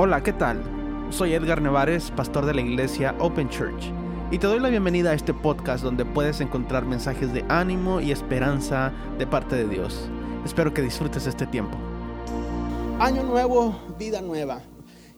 Hola, 0.00 0.22
¿qué 0.22 0.32
tal? 0.32 0.62
Soy 1.10 1.34
Edgar 1.34 1.60
Nevares, 1.60 2.12
pastor 2.12 2.46
de 2.46 2.54
la 2.54 2.60
iglesia 2.60 3.16
Open 3.18 3.48
Church, 3.48 3.90
y 4.30 4.38
te 4.38 4.46
doy 4.46 4.60
la 4.60 4.68
bienvenida 4.68 5.10
a 5.10 5.14
este 5.14 5.34
podcast 5.34 5.82
donde 5.82 6.04
puedes 6.04 6.40
encontrar 6.40 6.84
mensajes 6.84 7.32
de 7.32 7.44
ánimo 7.48 8.00
y 8.00 8.12
esperanza 8.12 8.92
de 9.18 9.26
parte 9.26 9.56
de 9.56 9.66
Dios. 9.66 10.08
Espero 10.44 10.72
que 10.72 10.82
disfrutes 10.82 11.26
este 11.26 11.48
tiempo. 11.48 11.76
Año 13.00 13.24
nuevo, 13.24 13.76
vida 13.98 14.20
nueva. 14.20 14.62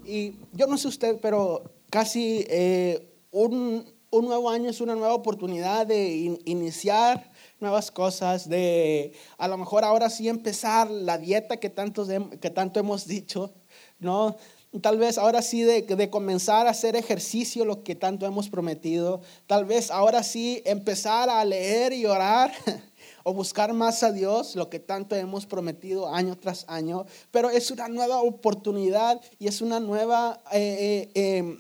Y 0.03 0.37
yo 0.55 0.67
no 0.67 0.79
sé 0.79 0.89
usted, 0.89 1.19
pero 1.21 1.63
casi 1.91 2.47
eh, 2.49 3.13
un, 3.33 3.85
nuevo 4.11 4.49
año 4.49 4.71
es 4.71 4.81
una 4.81 4.95
nueva 4.95 5.13
oportunidad 5.13 5.87
de 5.87 6.09
in, 6.09 6.39
iniciar 6.47 7.31
nuevas 7.61 7.91
cosas, 7.91 8.49
de 8.49 9.13
a 9.37 9.47
lo 9.47 9.59
mejor 9.59 9.85
ahora 9.85 10.09
sí 10.09 10.31
empezar 10.31 10.91
la 10.91 11.19
dieta 11.19 11.59
que, 11.59 11.69
tantos, 11.69 12.09
que 12.41 12.49
tanto 12.49 12.81
hemos 12.81 13.07
dicho, 13.07 13.53
¿no? 13.99 14.37
Tal 14.83 14.99
vez 14.99 15.19
ahora 15.19 15.43
sí 15.43 15.63
de, 15.63 15.83
de, 15.83 16.11
comenzar 16.11 16.69
a 16.69 16.71
hacer 16.71 16.95
ejercicio, 16.95 17.65
lo 17.65 17.83
que 17.83 17.97
tanto 17.97 18.25
hemos 18.25 18.49
prometido. 18.49 19.21
Tal 19.49 19.65
vez 19.65 19.91
ahora 19.91 20.23
sí 20.23 20.63
empezar 20.65 21.29
a 21.29 21.45
leer 21.45 21.93
y 21.93 22.07
orar 22.07 22.53
o 23.25 23.35
buscar 23.35 23.73
más 23.73 24.05
a 24.05 24.13
Dios, 24.13 24.55
lo 24.55 24.71
que 24.71 24.79
tanto 24.79 25.17
hemos 25.17 25.45
prometido 25.47 26.15
año 26.15 26.39
tras 26.39 26.67
año. 26.69 27.05
Pero 27.33 27.51
es 27.51 27.73
una 27.73 27.89
nueva 27.89 28.23
oportunidad 28.23 29.21
y 29.41 29.49
es 29.49 29.61
una 29.61 29.81
nueva... 29.81 30.41
Eh, 30.53 31.11
eh, 31.15 31.37
eh, 31.43 31.59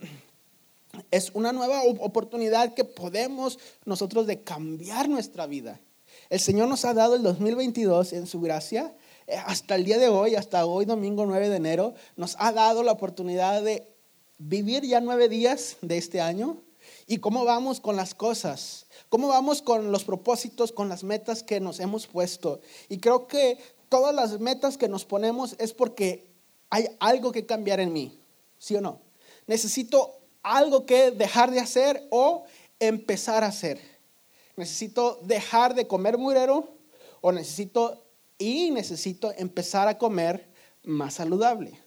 es 1.10 1.30
una 1.34 1.52
nueva 1.52 1.82
oportunidad 2.00 2.74
que 2.74 2.84
podemos 2.84 3.58
nosotros 3.84 4.26
de 4.26 4.42
cambiar 4.42 5.08
nuestra 5.08 5.46
vida. 5.46 5.80
El 6.28 6.40
Señor 6.40 6.68
nos 6.68 6.84
ha 6.84 6.94
dado 6.94 7.14
el 7.14 7.22
2022 7.22 8.12
en 8.12 8.26
su 8.26 8.40
gracia 8.40 8.92
hasta 9.46 9.74
el 9.74 9.84
día 9.84 9.98
de 9.98 10.08
hoy, 10.08 10.34
hasta 10.34 10.66
hoy 10.66 10.84
domingo 10.84 11.26
9 11.26 11.48
de 11.48 11.56
enero, 11.56 11.94
nos 12.16 12.36
ha 12.38 12.52
dado 12.52 12.82
la 12.82 12.92
oportunidad 12.92 13.62
de 13.62 13.86
vivir 14.38 14.84
ya 14.84 15.00
nueve 15.00 15.28
días 15.28 15.76
de 15.82 15.98
este 15.98 16.20
año 16.20 16.62
y 17.06 17.18
cómo 17.18 17.44
vamos 17.44 17.80
con 17.80 17.96
las 17.96 18.14
cosas, 18.14 18.86
cómo 19.08 19.28
vamos 19.28 19.62
con 19.62 19.92
los 19.92 20.04
propósitos, 20.04 20.72
con 20.72 20.88
las 20.88 21.04
metas 21.04 21.42
que 21.42 21.60
nos 21.60 21.80
hemos 21.80 22.06
puesto. 22.06 22.60
Y 22.88 22.98
creo 22.98 23.26
que 23.26 23.58
todas 23.88 24.14
las 24.14 24.40
metas 24.40 24.78
que 24.78 24.88
nos 24.88 25.04
ponemos 25.04 25.56
es 25.58 25.74
porque 25.74 26.30
hay 26.70 26.88
algo 27.00 27.32
que 27.32 27.46
cambiar 27.46 27.80
en 27.80 27.92
mí, 27.92 28.18
¿sí 28.58 28.76
o 28.76 28.80
no? 28.80 29.00
Necesito 29.46 30.20
algo 30.42 30.86
que 30.86 31.10
dejar 31.10 31.50
de 31.50 31.60
hacer 31.60 32.06
o 32.10 32.44
empezar 32.78 33.44
a 33.44 33.48
hacer. 33.48 33.80
Necesito 34.56 35.18
dejar 35.22 35.74
de 35.74 35.86
comer 35.86 36.16
murero 36.16 36.68
o 37.20 37.32
necesito 37.32 38.06
y 38.40 38.72
necesito 38.72 39.32
empezar 39.36 39.86
a 39.86 39.98
comer 39.98 40.48
más 40.82 41.14
saludable. 41.14 41.78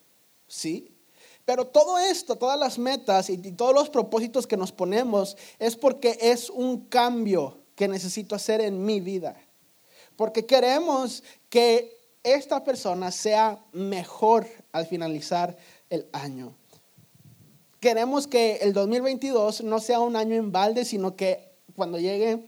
¿Sí? 0.48 0.96
Pero 1.44 1.68
todo 1.68 1.98
esto, 1.98 2.38
todas 2.38 2.58
las 2.58 2.80
metas 2.80 3.30
y 3.30 3.38
todos 3.52 3.74
los 3.74 3.90
propósitos 3.90 4.48
que 4.48 4.56
nos 4.56 4.72
ponemos 4.72 5.36
es 5.60 5.76
porque 5.76 6.18
es 6.22 6.50
un 6.50 6.86
cambio 6.86 7.60
que 7.76 7.90
necesito 7.90 8.36
hacer 8.36 8.62
en 8.62 8.86
mi 8.86 9.02
vida. 9.02 9.36
Porque 10.16 10.46
queremos 10.46 11.24
que 11.50 11.98
esta 12.24 12.64
persona 12.64 13.12
sea 13.12 13.62
mejor 13.74 14.48
al 14.72 14.86
finalizar 14.86 15.58
el 15.90 16.08
año. 16.14 16.56
Queremos 17.82 18.28
que 18.28 18.58
el 18.58 18.72
2022 18.72 19.64
no 19.64 19.80
sea 19.80 20.00
un 20.00 20.16
año 20.16 20.36
en 20.36 20.52
balde, 20.54 20.86
sino 20.86 21.18
que 21.18 21.52
cuando 21.76 22.00
llegue 22.00 22.48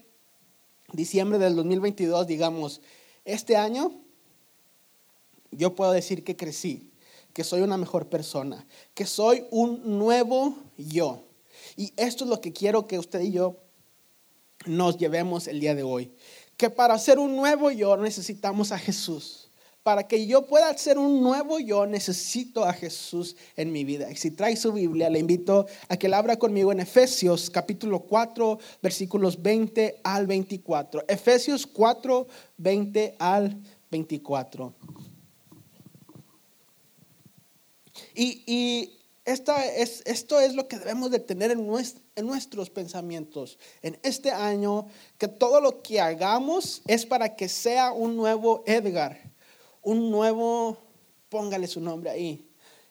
diciembre 0.93 1.39
del 1.39 1.55
2022 1.55 2.27
digamos, 2.27 2.81
este 3.25 3.57
año 3.57 3.91
yo 5.51 5.75
puedo 5.75 5.91
decir 5.91 6.23
que 6.23 6.35
crecí, 6.35 6.91
que 7.33 7.43
soy 7.43 7.61
una 7.61 7.77
mejor 7.77 8.07
persona, 8.07 8.65
que 8.93 9.05
soy 9.05 9.45
un 9.51 9.97
nuevo 9.97 10.55
yo. 10.77 11.23
Y 11.75 11.91
esto 11.97 12.23
es 12.23 12.29
lo 12.29 12.41
que 12.41 12.53
quiero 12.53 12.87
que 12.87 12.99
usted 12.99 13.21
y 13.21 13.31
yo 13.31 13.57
nos 14.65 14.97
llevemos 14.97 15.47
el 15.47 15.59
día 15.59 15.75
de 15.75 15.83
hoy. 15.83 16.11
Que 16.57 16.69
para 16.69 16.97
ser 16.97 17.19
un 17.19 17.35
nuevo 17.35 17.71
yo 17.71 17.97
necesitamos 17.97 18.71
a 18.71 18.79
Jesús. 18.79 19.44
Para 19.85 20.07
que 20.07 20.25
yo 20.25 20.47
pueda 20.47 20.75
ser 20.79 20.97
un 20.97 21.21
nuevo 21.21 21.59
yo, 21.59 21.85
necesito 21.85 22.63
a 22.65 22.73
Jesús 22.73 23.35
en 23.55 23.71
mi 23.71 23.83
vida. 23.83 24.11
Y 24.11 24.15
si 24.15 24.31
trae 24.31 24.55
su 24.55 24.73
Biblia, 24.73 25.11
le 25.11 25.19
invito 25.19 25.67
a 25.87 25.95
que 25.95 26.09
la 26.09 26.17
abra 26.17 26.39
conmigo 26.39 26.71
en 26.71 26.79
Efesios 26.79 27.51
capítulo 27.51 27.99
4, 27.99 28.57
versículos 28.81 29.39
20 29.43 29.99
al 30.03 30.25
24. 30.25 31.05
Efesios 31.07 31.67
4, 31.67 32.27
20 32.57 33.15
al 33.19 33.61
24. 33.91 34.73
Y, 38.15 38.43
y 38.47 38.99
esta 39.23 39.67
es, 39.67 40.01
esto 40.07 40.39
es 40.39 40.55
lo 40.55 40.67
que 40.67 40.79
debemos 40.79 41.11
de 41.11 41.19
tener 41.19 41.51
en, 41.51 41.59
en 42.15 42.25
nuestros 42.25 42.71
pensamientos 42.71 43.59
en 43.83 43.99
este 44.01 44.31
año, 44.31 44.87
que 45.19 45.27
todo 45.27 45.61
lo 45.61 45.83
que 45.83 46.01
hagamos 46.01 46.81
es 46.87 47.05
para 47.05 47.35
que 47.35 47.47
sea 47.47 47.91
un 47.91 48.15
nuevo 48.15 48.63
Edgar 48.65 49.34
un 49.85 50.11
nuevo, 50.11 50.77
póngale 51.29 51.67
su 51.67 51.79
nombre 51.79 52.09
ahí, 52.09 52.45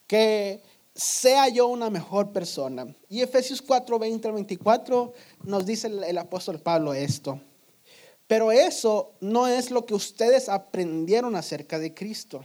que 0.06 0.62
sea 0.94 1.48
yo 1.48 1.66
una 1.66 1.90
mejor 1.90 2.32
persona. 2.32 2.86
Y 3.08 3.20
Efesios 3.20 3.60
4, 3.60 3.98
20 3.98 4.28
al 4.28 4.34
24 4.34 5.12
nos 5.44 5.66
dice 5.66 5.88
el, 5.88 6.04
el 6.04 6.18
apóstol 6.18 6.60
Pablo 6.60 6.94
esto. 6.94 7.40
Pero 8.26 8.52
eso 8.52 9.12
no 9.20 9.46
es 9.46 9.70
lo 9.70 9.84
que 9.84 9.94
ustedes 9.94 10.48
aprendieron 10.48 11.36
acerca 11.36 11.78
de 11.78 11.92
Cristo. 11.92 12.44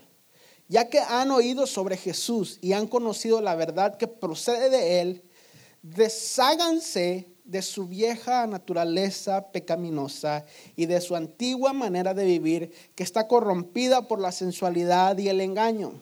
Ya 0.67 0.89
que 0.89 0.99
han 0.99 1.31
oído 1.31 1.65
sobre 1.65 1.95
Jesús 1.95 2.57
y 2.61 2.73
han 2.73 2.87
conocido 2.87 3.41
la 3.41 3.55
verdad 3.55 3.97
que 3.97 4.07
procede 4.07 4.69
de 4.69 5.01
Él, 5.01 5.23
desháganse 5.81 7.27
de 7.49 7.63
su 7.63 7.87
vieja 7.87 8.45
naturaleza 8.45 9.51
pecaminosa 9.51 10.45
y 10.75 10.85
de 10.85 11.01
su 11.01 11.15
antigua 11.15 11.73
manera 11.73 12.13
de 12.13 12.23
vivir 12.25 12.71
que 12.93 13.03
está 13.03 13.27
corrompida 13.27 14.07
por 14.07 14.19
la 14.19 14.31
sensualidad 14.31 15.17
y 15.17 15.29
el 15.29 15.41
engaño. 15.41 15.93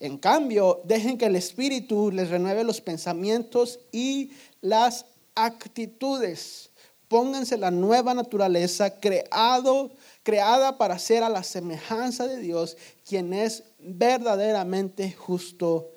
En 0.00 0.18
cambio, 0.18 0.82
dejen 0.84 1.16
que 1.16 1.26
el 1.26 1.36
Espíritu 1.36 2.10
les 2.10 2.28
renueve 2.28 2.62
los 2.62 2.80
pensamientos 2.80 3.80
y 3.90 4.32
las 4.60 5.06
actitudes. 5.34 6.70
Pónganse 7.08 7.56
la 7.56 7.70
nueva 7.70 8.12
naturaleza 8.12 9.00
creado, 9.00 9.92
creada 10.22 10.76
para 10.76 10.98
ser 10.98 11.22
a 11.22 11.28
la 11.28 11.42
semejanza 11.42 12.26
de 12.26 12.38
Dios, 12.38 12.76
quien 13.08 13.32
es 13.32 13.64
verdaderamente 13.78 15.12
justo 15.12 15.92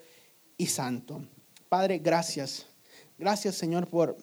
y 0.58 0.68
santo. 0.68 1.22
Padre, 1.68 1.98
gracias. 1.98 2.68
Gracias, 3.18 3.56
Señor, 3.56 3.88
por 3.88 4.18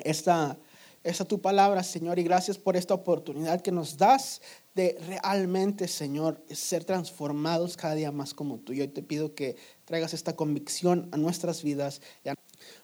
esta, 0.00 0.58
esta 1.02 1.24
tu 1.24 1.40
palabra, 1.40 1.82
Señor, 1.82 2.18
y 2.18 2.22
gracias 2.24 2.58
por 2.58 2.76
esta 2.76 2.94
oportunidad 2.94 3.60
que 3.60 3.72
nos 3.72 3.96
das 3.96 4.40
de 4.74 4.98
realmente, 5.06 5.88
Señor, 5.88 6.44
ser 6.50 6.84
transformados 6.84 7.76
cada 7.76 7.94
día 7.94 8.12
más 8.12 8.34
como 8.34 8.58
tú. 8.58 8.74
Yo 8.74 8.90
te 8.90 9.02
pido 9.02 9.34
que 9.34 9.56
traigas 9.84 10.12
esta 10.12 10.36
convicción 10.36 11.08
a 11.12 11.16
nuestras 11.16 11.62
vidas. 11.62 12.02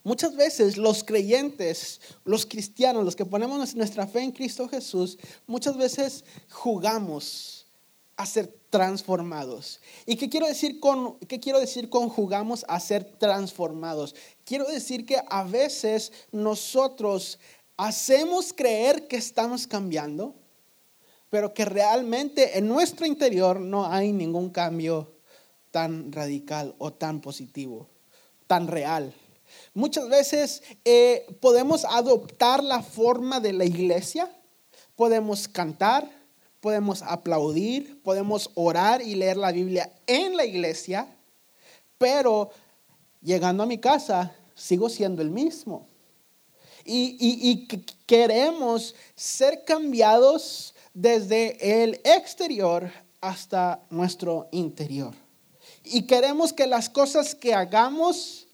Muchas 0.03 0.35
veces 0.37 0.77
los 0.79 1.05
creyentes, 1.05 2.01
los 2.25 2.47
cristianos, 2.47 3.05
los 3.05 3.17
que 3.17 3.27
ponemos 3.27 3.75
nuestra 3.75 4.07
fe 4.07 4.21
en 4.21 4.33
Cristo 4.33 4.69
Jesús, 4.69 5.19
muchas 5.47 5.77
veces 5.77 6.25
jugamos 6.49 7.67
a 8.17 8.25
ser 8.25 8.62
transformados. 8.73 9.81
¿Y 10.07 10.17
qué 10.17 10.31
quiero 10.31 10.47
decir 10.47 10.81
con 10.81 11.19
qué 11.19 11.39
quiero 11.39 11.61
decir 11.61 11.91
con 11.91 12.09
jugamos 12.09 12.65
a 12.69 12.81
ser 12.81 13.05
transformados? 13.05 14.15
Quiero 14.47 14.65
decir 14.65 15.05
que 15.05 15.23
a 15.29 15.45
veces 15.45 16.11
nosotros 16.33 17.39
hacemos 17.77 18.55
creer 18.55 19.07
que 19.09 19.17
estamos 19.19 19.67
cambiando, 19.67 20.35
pero 21.29 21.53
que 21.53 21.67
realmente 21.67 22.57
en 22.57 22.67
nuestro 22.67 23.05
interior 23.05 23.61
no 23.61 23.93
hay 23.93 24.11
ningún 24.11 24.49
cambio 24.49 25.17
tan 25.71 26.11
radical 26.11 26.75
o 26.79 26.95
tan 26.95 27.21
positivo, 27.21 27.89
tan 28.47 28.69
real. 28.69 29.13
Muchas 29.75 30.09
veces 30.09 30.63
eh, 30.87 31.27
podemos 31.41 31.85
adoptar 31.85 32.65
la 32.65 32.83
forma 32.83 33.39
de 33.39 33.53
la 33.53 33.67
iglesia, 33.67 34.35
podemos 34.97 35.47
cantar, 35.47 36.22
podemos 36.63 37.03
aplaudir, 37.03 38.01
podemos 38.03 38.49
orar 38.55 39.03
y 39.03 39.17
leer 39.17 39.37
la 39.37 39.51
Biblia 39.51 39.93
en 40.07 40.37
la 40.37 40.47
iglesia, 40.47 41.09
pero 41.99 42.51
llegando 43.21 43.65
a 43.65 43.67
mi 43.67 43.79
casa 43.79 44.33
sigo 44.55 44.89
siendo 44.89 45.23
el 45.23 45.31
mismo. 45.31 45.89
Y, 46.85 47.67
queremos 48.07 48.95
ser 49.17 49.65
cambiados 49.65 50.75
desde 50.95 51.83
el 51.83 52.01
exterior 52.05 52.91
hasta 53.21 53.81
nuestro 53.91 54.49
interior. 54.53 55.15
Y 55.85 56.03
queremos 56.03 56.53
que 56.53 56.69
las 56.69 56.89
cosas 56.89 57.35
que 57.35 57.55
hagamos 57.55 58.47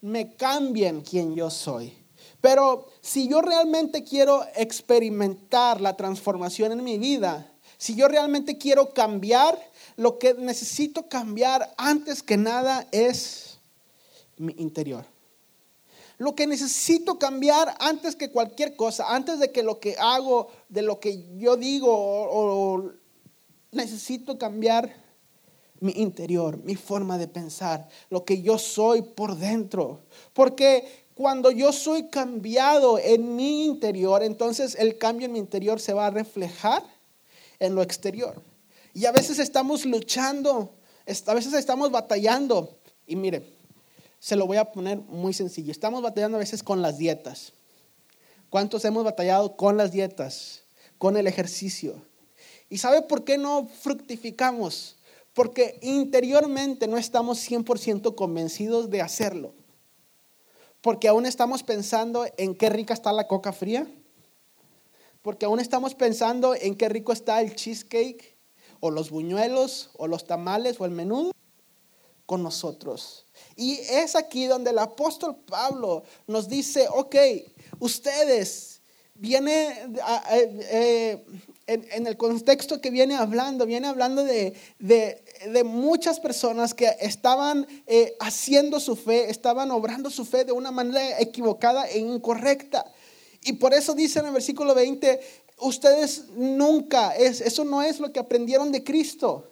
me 0.00 0.34
cambien 0.34 1.02
quien 1.02 1.36
yo 1.36 1.50
soy. 1.50 1.97
Pero 2.40 2.86
si 3.00 3.28
yo 3.28 3.40
realmente 3.40 4.04
quiero 4.04 4.44
experimentar 4.54 5.80
la 5.80 5.96
transformación 5.96 6.72
en 6.72 6.84
mi 6.84 6.98
vida, 6.98 7.50
si 7.78 7.94
yo 7.94 8.08
realmente 8.08 8.58
quiero 8.58 8.92
cambiar, 8.92 9.58
lo 9.96 10.18
que 10.18 10.34
necesito 10.34 11.08
cambiar 11.08 11.74
antes 11.76 12.22
que 12.22 12.36
nada 12.36 12.86
es 12.92 13.58
mi 14.36 14.54
interior. 14.58 15.04
Lo 16.18 16.34
que 16.34 16.46
necesito 16.48 17.18
cambiar 17.18 17.76
antes 17.78 18.16
que 18.16 18.30
cualquier 18.30 18.74
cosa, 18.74 19.14
antes 19.14 19.38
de 19.38 19.52
que 19.52 19.62
lo 19.62 19.78
que 19.78 19.96
hago, 19.98 20.48
de 20.68 20.82
lo 20.82 20.98
que 20.98 21.24
yo 21.38 21.56
digo, 21.56 21.92
o, 21.92 22.92
necesito 23.70 24.38
cambiar 24.38 24.92
mi 25.80 25.92
interior, 25.92 26.58
mi 26.64 26.74
forma 26.74 27.18
de 27.18 27.28
pensar, 27.28 27.88
lo 28.10 28.24
que 28.24 28.42
yo 28.42 28.58
soy 28.58 29.02
por 29.02 29.36
dentro. 29.36 30.00
Porque 30.32 31.07
cuando 31.18 31.50
yo 31.50 31.72
soy 31.72 32.04
cambiado 32.10 32.96
en 32.96 33.34
mi 33.34 33.64
interior, 33.64 34.22
entonces 34.22 34.76
el 34.78 34.98
cambio 34.98 35.26
en 35.26 35.32
mi 35.32 35.40
interior 35.40 35.80
se 35.80 35.92
va 35.92 36.06
a 36.06 36.10
reflejar 36.10 36.84
en 37.58 37.74
lo 37.74 37.82
exterior. 37.82 38.40
Y 38.94 39.04
a 39.04 39.10
veces 39.10 39.40
estamos 39.40 39.84
luchando, 39.84 40.76
a 41.26 41.34
veces 41.34 41.54
estamos 41.54 41.90
batallando. 41.90 42.78
Y 43.04 43.16
mire, 43.16 43.42
se 44.20 44.36
lo 44.36 44.46
voy 44.46 44.58
a 44.58 44.70
poner 44.70 44.98
muy 44.98 45.32
sencillo. 45.32 45.72
Estamos 45.72 46.02
batallando 46.02 46.36
a 46.36 46.38
veces 46.38 46.62
con 46.62 46.82
las 46.82 46.98
dietas. 46.98 47.52
¿Cuántos 48.48 48.84
hemos 48.84 49.02
batallado 49.02 49.56
con 49.56 49.76
las 49.76 49.90
dietas? 49.90 50.62
Con 50.98 51.16
el 51.16 51.26
ejercicio. 51.26 52.00
¿Y 52.70 52.78
sabe 52.78 53.02
por 53.02 53.24
qué 53.24 53.38
no 53.38 53.66
fructificamos? 53.66 54.94
Porque 55.34 55.80
interiormente 55.82 56.86
no 56.86 56.96
estamos 56.96 57.40
100% 57.50 58.14
convencidos 58.14 58.88
de 58.88 59.02
hacerlo. 59.02 59.52
Porque 60.80 61.08
aún 61.08 61.26
estamos 61.26 61.62
pensando 61.62 62.26
en 62.36 62.54
qué 62.54 62.68
rica 62.70 62.94
está 62.94 63.12
la 63.12 63.26
coca 63.26 63.52
fría. 63.52 63.86
Porque 65.22 65.46
aún 65.46 65.60
estamos 65.60 65.94
pensando 65.94 66.54
en 66.54 66.76
qué 66.76 66.88
rico 66.88 67.12
está 67.12 67.40
el 67.40 67.54
cheesecake 67.54 68.36
o 68.80 68.90
los 68.90 69.10
buñuelos 69.10 69.90
o 69.96 70.06
los 70.06 70.26
tamales 70.26 70.80
o 70.80 70.84
el 70.84 70.92
menudo 70.92 71.32
con 72.26 72.42
nosotros. 72.42 73.26
Y 73.56 73.78
es 73.78 74.14
aquí 74.14 74.46
donde 74.46 74.70
el 74.70 74.78
apóstol 74.78 75.36
Pablo 75.46 76.04
nos 76.26 76.48
dice, 76.48 76.86
ok, 76.90 77.16
ustedes, 77.80 78.78
viene 79.14 79.74
eh, 80.30 81.24
en, 81.66 82.06
el 82.06 82.16
contexto 82.16 82.80
que 82.80 82.90
viene 82.90 83.16
hablando, 83.16 83.66
viene 83.66 83.88
hablando 83.88 84.24
de, 84.24 84.54
muchas 85.64 86.20
personas 86.20 86.74
que 86.74 86.96
estaban 87.00 87.66
eh, 87.86 88.16
haciendo 88.20 88.80
su 88.80 88.96
fe, 88.96 89.30
estaban 89.30 89.70
obrando 89.70 90.10
su 90.10 90.24
fe 90.24 90.44
de 90.44 90.52
una 90.52 90.70
manera 90.70 91.20
equivocada 91.20 91.88
e 91.88 91.98
incorrecta. 91.98 92.84
Y 93.42 93.54
por 93.54 93.74
eso 93.74 93.94
dice 93.94 94.18
en 94.18 94.26
el 94.26 94.32
versículo 94.32 94.74
20, 94.74 95.20
ustedes 95.60 96.28
nunca, 96.36 97.16
es, 97.16 97.40
eso 97.40 97.64
no 97.64 97.82
es 97.82 98.00
lo 98.00 98.12
que 98.12 98.20
aprendieron 98.20 98.72
de 98.72 98.84
Cristo. 98.84 99.50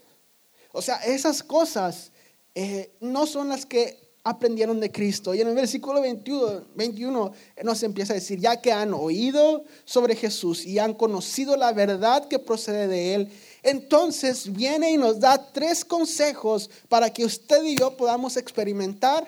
O 0.73 0.83
sea, 0.83 0.97
esas 0.97 1.43
cosas 1.43 2.13
eh, 2.55 2.93
no 3.01 3.27
son 3.27 3.49
las 3.49 3.67
que 3.67 4.06
aprendieron 4.27 4.81
de 4.81 4.91
Cristo. 4.91 5.35
Y 5.35 5.41
en 5.41 5.47
el 5.47 5.55
versículo 5.55 6.01
21, 6.01 6.65
21 6.75 7.33
nos 7.63 7.83
empieza 7.85 8.13
a 8.13 8.17
decir, 8.17 8.41
ya 8.41 8.61
que 8.61 8.73
han 8.73 8.93
oído 8.93 9.65
sobre 9.85 10.17
Jesús 10.17 10.67
y 10.67 10.81
han 10.81 10.95
conocido 10.95 11.57
la 11.57 11.73
verdad 11.73 12.27
que 12.27 12.41
procede 12.41 12.89
de 12.89 13.15
Él, 13.15 13.29
entonces 13.63 14.53
viene 14.53 14.91
y 14.91 14.97
nos 14.97 15.21
da 15.21 15.53
tres 15.53 15.85
consejos 15.85 16.69
para 16.89 17.11
que 17.11 17.25
usted 17.25 17.63
y 17.63 17.77
yo 17.77 17.97
podamos 17.97 18.37
experimentar 18.37 19.25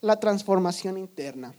la 0.00 0.18
transformación 0.18 0.96
interna 0.96 1.54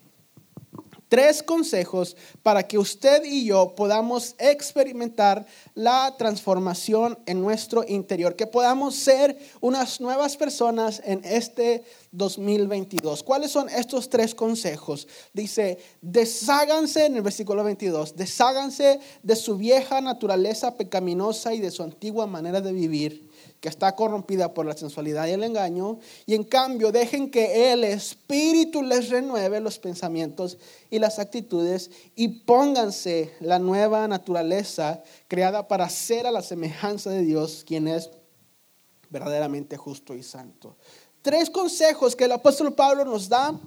tres 1.12 1.44
consejos 1.44 2.16
para 2.42 2.66
que 2.66 2.78
usted 2.78 3.26
y 3.26 3.44
yo 3.44 3.76
podamos 3.76 4.34
experimentar 4.40 5.46
la 5.76 6.16
transformación 6.18 7.20
en 7.26 7.42
nuestro 7.42 7.84
interior, 7.86 8.38
que 8.38 8.48
podamos 8.48 8.96
ser 8.96 9.38
unas 9.60 10.00
nuevas 10.00 10.38
personas 10.38 11.02
en 11.04 11.20
este 11.26 11.84
2022. 12.14 13.24
¿Cuáles 13.24 13.52
son 13.52 13.68
estos 13.68 14.08
tres 14.08 14.34
consejos? 14.34 15.06
Dice, 15.34 15.80
desháganse 16.02 17.08
en 17.08 17.18
el 17.18 17.24
versículo 17.24 17.66
22, 17.66 18.16
desháganse 18.16 19.02
de 19.22 19.36
su 19.36 19.58
vieja 19.58 20.00
naturaleza 20.00 20.78
pecaminosa 20.78 21.54
y 21.54 21.60
de 21.60 21.72
su 21.72 21.84
antigua 21.84 22.26
manera 22.26 22.62
de 22.62 22.72
vivir 22.72 23.30
que 23.62 23.70
está 23.70 23.96
corrompida 23.96 24.56
por 24.56 24.66
la 24.66 24.76
sensualidad 24.76 25.28
y 25.28 25.32
el 25.32 25.44
engaño, 25.44 26.00
y 26.26 26.34
en 26.34 26.44
cambio 26.44 26.92
dejen 26.92 27.30
que 27.30 27.72
el 27.72 27.84
Espíritu 27.84 28.82
les 28.82 29.10
renueve 29.10 29.62
los 29.62 29.78
pensamientos 29.78 30.58
y 30.90 30.98
las 30.98 31.20
actitudes 31.20 31.92
y 32.16 32.28
pónganse 32.40 33.34
la 33.40 33.60
nueva 33.60 34.08
naturaleza 34.08 35.04
creada 35.28 35.68
para 35.68 35.88
ser 35.90 36.26
a 36.26 36.32
la 36.32 36.42
semejanza 36.42 37.12
de 37.12 37.22
Dios, 37.22 37.64
quien 37.66 37.88
es 37.88 38.10
verdaderamente 39.12 39.78
justo 39.78 40.16
y 40.16 40.24
santo. 40.24 40.76
Tres 41.22 41.52
consejos 41.52 42.16
que 42.16 42.26
el 42.26 42.32
apóstol 42.32 42.74
Pablo 42.74 43.06
nos 43.06 43.30
da 43.30 43.60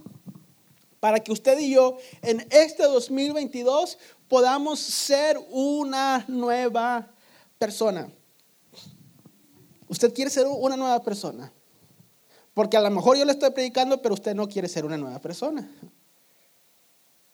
para 0.98 1.20
que 1.20 1.30
usted 1.30 1.56
y 1.60 1.72
yo 1.72 1.98
en 2.20 2.44
este 2.50 2.82
2022 2.82 3.96
podamos 4.26 4.80
ser 4.80 5.38
una 5.50 6.24
nueva 6.26 7.12
persona. 7.58 8.10
Usted 9.94 10.12
quiere 10.12 10.28
ser 10.28 10.48
una 10.48 10.76
nueva 10.76 11.00
persona. 11.04 11.52
Porque 12.52 12.76
a 12.76 12.80
lo 12.80 12.90
mejor 12.90 13.16
yo 13.16 13.24
le 13.24 13.30
estoy 13.30 13.50
predicando, 13.50 14.02
pero 14.02 14.14
usted 14.14 14.34
no 14.34 14.48
quiere 14.48 14.66
ser 14.66 14.84
una 14.84 14.96
nueva 14.96 15.20
persona. 15.20 15.70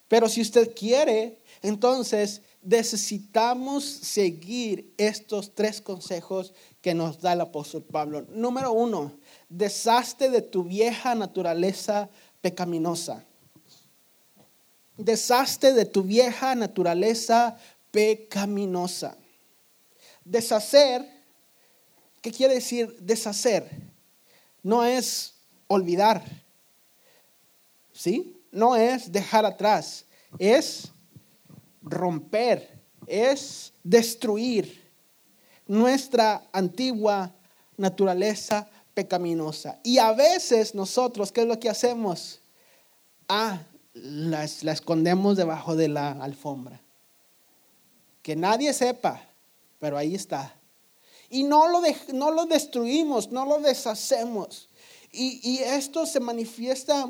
Pero 0.09 0.29
si 0.29 0.43
usted 0.43 0.75
quiere, 0.75 1.41
entonces 1.62 2.43
necesitamos 2.61 3.85
seguir 3.85 4.93
estos 4.99 5.55
tres 5.55 5.81
consejos 5.81 6.53
que 6.83 6.93
nos 6.93 7.19
da 7.23 7.33
el 7.33 7.41
apóstol 7.41 7.83
Pablo. 7.83 8.27
Número 8.29 8.73
uno, 8.73 9.13
deshazte 9.49 10.29
de 10.29 10.43
tu 10.43 10.63
vieja 10.63 11.15
naturaleza 11.15 12.11
pecaminosa. 12.43 13.25
Deshazte 14.99 15.73
de 15.73 15.87
tu 15.87 16.03
vieja 16.03 16.55
naturaleza 16.55 17.56
pecaminosa. 17.91 19.17
Deshacer 20.27 21.19
¿Qué 22.20 22.31
quiere 22.31 22.55
decir 22.55 22.96
deshacer? 23.00 23.70
No 24.62 24.84
es 24.84 25.34
olvidar, 25.69 26.22
¿sí? 27.93 28.37
No 28.52 28.76
es 28.76 29.11
dejar 29.11 29.46
atrás, 29.46 30.05
es 30.38 30.90
romper, 31.81 32.78
es 33.06 33.72
destruir 33.82 34.90
nuestra 35.67 36.43
antigua 36.52 37.32
naturaleza 37.76 38.69
pecaminosa. 38.93 39.78
Y 39.82 39.96
a 39.96 40.12
veces 40.12 40.74
nosotros, 40.74 41.32
¿qué 41.32 41.43
es 41.43 41.46
lo 41.46 41.58
que 41.58 41.70
hacemos? 41.70 42.41
Ah, 43.29 43.62
la, 43.94 44.46
la 44.62 44.72
escondemos 44.72 45.39
debajo 45.39 45.74
de 45.74 45.89
la 45.89 46.10
alfombra. 46.10 46.82
Que 48.22 48.36
nadie 48.36 48.74
sepa, 48.74 49.22
pero 49.79 49.96
ahí 49.96 50.15
está 50.15 50.59
y 51.31 51.44
no 51.44 51.69
lo, 51.69 51.81
no 52.13 52.32
lo 52.32 52.44
destruimos, 52.44 53.31
no 53.31 53.46
lo 53.46 53.60
deshacemos. 53.60 54.69
Y, 55.13 55.58
esto 55.58 56.06
se 56.06 56.20
manifiesta 56.20 57.08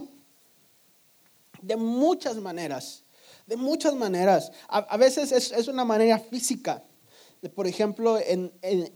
de 1.61 1.77
muchas 1.77 2.37
maneras, 2.37 3.03
de 3.47 3.57
muchas 3.57 3.95
maneras. 3.95 4.53
A, 4.69 4.97
veces 4.97 5.33
es, 5.33 5.69
una 5.69 5.85
manera 5.85 6.19
física. 6.19 6.83
Por 7.55 7.67
ejemplo, 7.67 8.19
en, 8.19 8.53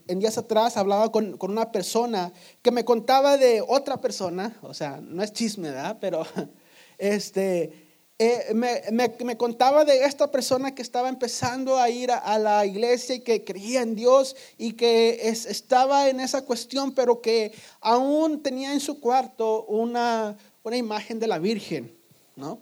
días 0.07 0.39
atrás 0.39 0.77
hablaba 0.77 1.11
con, 1.11 1.37
con, 1.37 1.51
una 1.51 1.73
persona 1.73 2.33
que 2.63 2.71
me 2.71 2.85
contaba 2.85 3.37
de 3.37 3.63
otra 3.67 4.01
persona, 4.01 4.59
o 4.63 4.73
sea, 4.73 5.01
no 5.03 5.23
es 5.23 5.33
chisme, 5.33 5.71
¿verdad? 5.71 5.99
Pero 6.01 6.27
este, 6.99 7.84
eh, 8.17 8.55
me, 8.55 9.37
contaba 9.37 9.85
de 9.85 10.05
esta 10.05 10.31
persona 10.31 10.73
que 10.73 10.83
estaba 10.83 11.09
empezando 11.09 11.79
a 11.79 11.91
ir 11.91 12.13
a, 12.13 12.39
la 12.39 12.65
iglesia 12.65 13.17
y 13.17 13.21
que 13.21 13.45
creía 13.45 13.83
en 13.83 13.97
Dios 13.97 14.37
y 14.57 14.75
que 14.75 15.29
estaba 15.29 16.09
en 16.09 16.21
esa 16.21 16.45
cuestión, 16.45 16.95
pero 16.95 17.21
que 17.21 17.53
aún 17.81 18.41
tenía 18.41 18.73
en 18.73 18.79
su 18.79 19.01
cuarto 19.01 19.65
una, 19.65 20.39
una 20.63 20.77
imagen 20.77 21.19
de 21.19 21.27
la 21.27 21.41
Virgen, 21.41 21.93
¿no? 22.37 22.61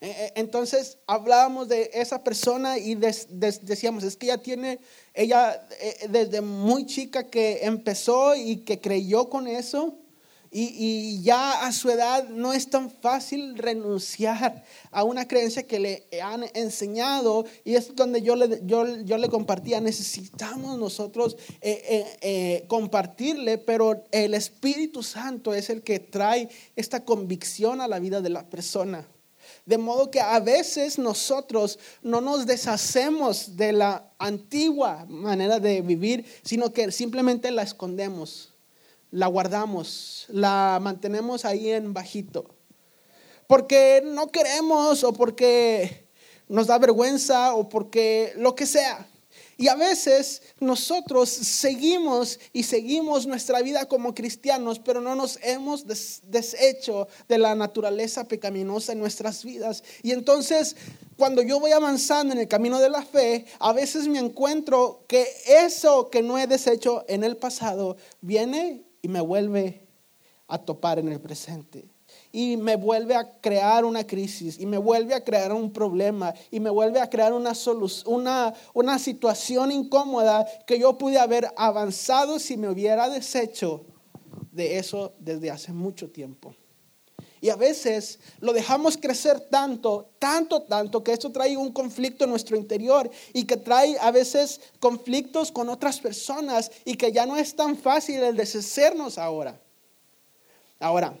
E, 0.00 0.10
e, 0.10 0.32
entonces 0.36 0.98
hablábamos 1.08 1.68
de 1.68 1.90
esa 1.92 2.22
persona 2.22 2.78
y 2.78 2.94
decíamos, 2.94 4.04
es 4.04 4.16
que 4.16 4.26
ella 4.26 4.38
tiene, 4.38 4.78
ella 5.12 5.66
eh, 5.80 6.06
desde 6.08 6.40
muy 6.40 6.86
chica 6.86 7.28
que 7.28 7.64
empezó 7.64 8.36
y 8.36 8.58
que 8.58 8.80
creyó 8.80 9.28
con 9.28 9.48
eso, 9.48 9.98
y, 10.54 11.22
ya 11.22 11.66
a 11.66 11.72
su 11.72 11.88
edad 11.88 12.28
no 12.28 12.52
es 12.52 12.68
tan 12.68 12.90
fácil 12.90 13.56
renunciar 13.56 14.62
a 14.90 15.02
una 15.02 15.26
creencia 15.26 15.66
que 15.66 15.78
le 15.78 16.06
han 16.22 16.44
enseñado. 16.52 17.46
Y 17.64 17.74
es 17.74 17.96
donde 17.96 18.20
yo 18.20 18.36
le, 18.36 18.60
yo, 18.64 18.84
le 18.84 19.28
compartía, 19.30 19.80
necesitamos 19.80 20.78
nosotros 20.78 21.38
eh, 21.62 21.82
eh, 21.88 22.18
eh, 22.20 22.64
compartirle, 22.68 23.56
pero 23.56 24.04
el 24.10 24.34
Espíritu 24.34 25.02
Santo 25.02 25.54
es 25.54 25.70
el 25.70 25.82
que 25.82 26.00
trae 26.00 26.50
esta 26.76 27.02
convicción 27.02 27.80
a 27.80 27.88
la 27.88 27.98
vida 27.98 28.20
de 28.20 28.30
la 28.30 28.44
persona. 28.48 29.08
De 29.64 29.78
modo 29.78 30.10
que 30.10 30.20
a 30.20 30.38
veces 30.40 30.98
nosotros 30.98 31.78
no 32.02 32.20
nos 32.20 32.46
deshacemos 32.46 33.56
de 33.56 33.72
la 33.72 34.10
antigua 34.18 35.06
manera 35.08 35.60
de 35.60 35.80
vivir, 35.80 36.26
sino 36.42 36.72
que 36.72 36.90
simplemente 36.92 37.50
la 37.50 37.62
escondemos, 37.62 38.51
la 39.12 39.26
guardamos, 39.28 40.24
la 40.28 40.78
mantenemos 40.80 41.44
ahí 41.44 41.70
en 41.70 41.92
bajito. 41.92 42.46
Porque 43.46 44.02
no 44.04 44.28
queremos 44.28 45.04
o 45.04 45.12
porque 45.12 46.08
nos 46.48 46.66
da 46.66 46.78
vergüenza 46.78 47.54
o 47.54 47.68
porque 47.68 48.32
lo 48.36 48.54
que 48.54 48.66
sea. 48.66 49.06
Y 49.58 49.68
a 49.68 49.76
veces 49.76 50.42
nosotros 50.60 51.28
seguimos 51.28 52.40
y 52.54 52.62
seguimos 52.62 53.26
nuestra 53.26 53.60
vida 53.60 53.86
como 53.86 54.14
cristianos, 54.14 54.78
pero 54.78 55.00
no 55.00 55.14
nos 55.14 55.38
hemos 55.42 55.86
deshecho 55.86 57.06
de 57.28 57.38
la 57.38 57.54
naturaleza 57.54 58.24
pecaminosa 58.24 58.92
en 58.92 59.00
nuestras 59.00 59.44
vidas. 59.44 59.84
Y 60.02 60.12
entonces, 60.12 60.74
cuando 61.16 61.42
yo 61.42 61.60
voy 61.60 61.72
avanzando 61.72 62.32
en 62.32 62.40
el 62.40 62.48
camino 62.48 62.80
de 62.80 62.88
la 62.88 63.02
fe, 63.02 63.44
a 63.58 63.74
veces 63.74 64.08
me 64.08 64.18
encuentro 64.18 65.04
que 65.06 65.28
eso 65.46 66.08
que 66.08 66.22
no 66.22 66.38
he 66.38 66.46
deshecho 66.46 67.04
en 67.06 67.22
el 67.22 67.36
pasado 67.36 67.98
viene 68.22 68.82
y 69.02 69.08
me 69.08 69.20
vuelve 69.20 69.86
a 70.46 70.58
topar 70.58 70.98
en 70.98 71.08
el 71.08 71.20
presente 71.20 71.92
y 72.30 72.56
me 72.56 72.76
vuelve 72.76 73.14
a 73.14 73.40
crear 73.40 73.84
una 73.84 74.06
crisis 74.06 74.58
y 74.58 74.66
me 74.66 74.78
vuelve 74.78 75.14
a 75.14 75.22
crear 75.22 75.52
un 75.52 75.72
problema 75.72 76.32
y 76.50 76.60
me 76.60 76.70
vuelve 76.70 77.00
a 77.00 77.10
crear 77.10 77.32
una, 77.32 77.52
una, 78.06 78.54
una 78.74 78.98
situación 78.98 79.70
incómoda 79.70 80.46
que 80.66 80.78
yo 80.78 80.96
pude 80.96 81.18
haber 81.18 81.48
avanzado 81.56 82.38
si 82.38 82.56
me 82.56 82.68
hubiera 82.68 83.08
deshecho 83.08 83.84
de 84.50 84.78
eso 84.78 85.14
desde 85.18 85.50
hace 85.50 85.72
mucho 85.72 86.10
tiempo. 86.10 86.54
Y 87.42 87.50
a 87.50 87.56
veces 87.56 88.20
lo 88.38 88.52
dejamos 88.52 88.96
crecer 88.96 89.40
tanto, 89.50 90.12
tanto, 90.20 90.62
tanto, 90.62 91.02
que 91.02 91.12
esto 91.12 91.32
trae 91.32 91.56
un 91.56 91.72
conflicto 91.72 92.22
en 92.22 92.30
nuestro 92.30 92.56
interior 92.56 93.10
y 93.32 93.46
que 93.46 93.56
trae 93.56 93.98
a 94.00 94.12
veces 94.12 94.60
conflictos 94.78 95.50
con 95.50 95.68
otras 95.68 95.98
personas 95.98 96.70
y 96.84 96.94
que 96.94 97.10
ya 97.10 97.26
no 97.26 97.36
es 97.36 97.56
tan 97.56 97.76
fácil 97.76 98.22
el 98.22 98.36
deshacernos 98.36 99.18
ahora. 99.18 99.60
Ahora, 100.78 101.18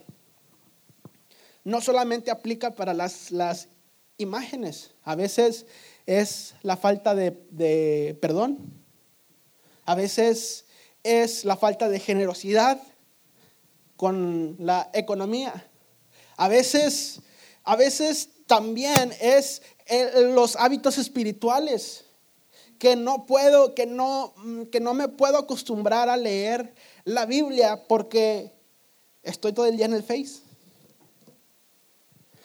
no 1.64 1.80
solamente 1.80 2.30
aplica 2.30 2.70
para 2.72 2.94
las, 2.94 3.32
las 3.32 3.66
imágenes, 4.16 4.92
a 5.02 5.16
veces 5.16 5.66
es 6.06 6.54
la 6.62 6.76
falta 6.76 7.16
de, 7.16 8.16
perdón, 8.20 8.58
a 9.86 9.96
veces 9.96 10.66
es 11.02 11.44
la 11.44 11.56
falta 11.56 11.88
de 11.88 11.98
generosidad 11.98 12.80
con 13.96 14.54
la 14.60 14.88
economía, 14.94 15.68
a 16.42 16.48
veces, 16.48 17.20
a 17.62 17.76
veces 17.76 18.28
también 18.48 19.14
es 19.20 19.62
los 20.34 20.56
hábitos 20.56 20.98
espirituales 20.98 22.04
que 22.80 22.96
no 22.96 23.26
puedo, 23.26 23.76
que 23.76 23.86
no, 23.86 24.34
que 24.72 24.80
no 24.80 24.92
me 24.92 25.06
puedo 25.06 25.38
acostumbrar 25.38 26.08
a 26.08 26.16
leer 26.16 26.74
la 27.04 27.26
Biblia 27.26 27.84
porque 27.86 28.50
estoy 29.22 29.52
todo 29.52 29.66
el 29.66 29.76
día 29.76 29.86
en 29.86 29.92
el 29.92 30.02
Face. 30.02 30.40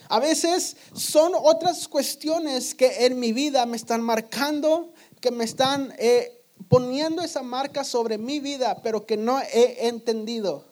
A 0.10 0.20
veces 0.20 0.78
son 0.94 1.32
otras 1.34 1.88
cuestiones 1.88 2.76
que 2.76 3.08
en 3.08 3.20
mi 3.20 3.34
vida 3.34 3.66
me 3.66 3.78
están 3.78 4.02
marcando, 4.02 4.94
que 5.22 5.32
me 5.32 5.44
están 5.44 5.92
eh, 5.98 6.40
poniendo 6.70 7.24
esa 7.24 7.42
marca 7.42 7.84
sobre 7.84 8.20
mi 8.20 8.40
vida, 8.40 8.80
pero 8.84 9.08
que 9.08 9.18
no 9.18 9.40
he 9.40 9.88
entendido, 9.88 10.67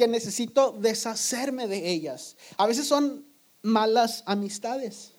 que 0.00 0.08
necesito 0.08 0.72
deshacerme 0.72 1.68
de 1.68 1.90
ellas. 1.90 2.34
A 2.56 2.66
veces 2.66 2.86
son 2.86 3.26
malas 3.60 4.22
amistades. 4.24 5.12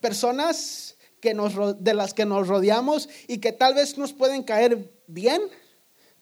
Personas 0.00 0.96
que 1.20 1.32
nos, 1.32 1.54
de 1.78 1.94
las 1.94 2.12
que 2.12 2.26
nos 2.26 2.48
rodeamos 2.48 3.08
y 3.28 3.38
que 3.38 3.52
tal 3.52 3.74
vez 3.74 3.96
nos 3.98 4.12
pueden 4.12 4.42
caer 4.42 4.90
bien, 5.06 5.40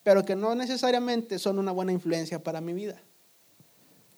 pero 0.03 0.23
que 0.23 0.37
no 0.37 0.55
necesariamente 0.55 1.39
son 1.39 1.59
una 1.59 1.73
buena 1.73 1.93
influencia 1.93 2.43
para 2.43 2.61
mi 2.61 2.75
vida 2.75 3.01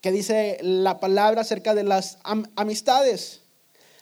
que 0.00 0.10
dice 0.10 0.58
la 0.62 0.98
palabra 0.98 1.42
acerca 1.42 1.76
de 1.76 1.84
las 1.84 2.18
amistades. 2.56 3.42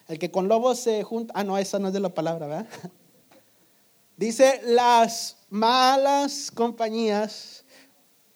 El 0.08 0.18
que 0.18 0.30
con 0.30 0.48
lobos 0.48 0.78
se 0.78 1.02
junta. 1.02 1.34
Ah, 1.36 1.44
no, 1.44 1.58
esa 1.58 1.78
no 1.78 1.88
es 1.88 1.92
de 1.92 2.00
la 2.00 2.08
palabra, 2.14 2.46
¿verdad? 2.46 2.66
Dice, 4.16 4.62
las 4.64 5.36
malas 5.50 6.50
compañías 6.50 7.59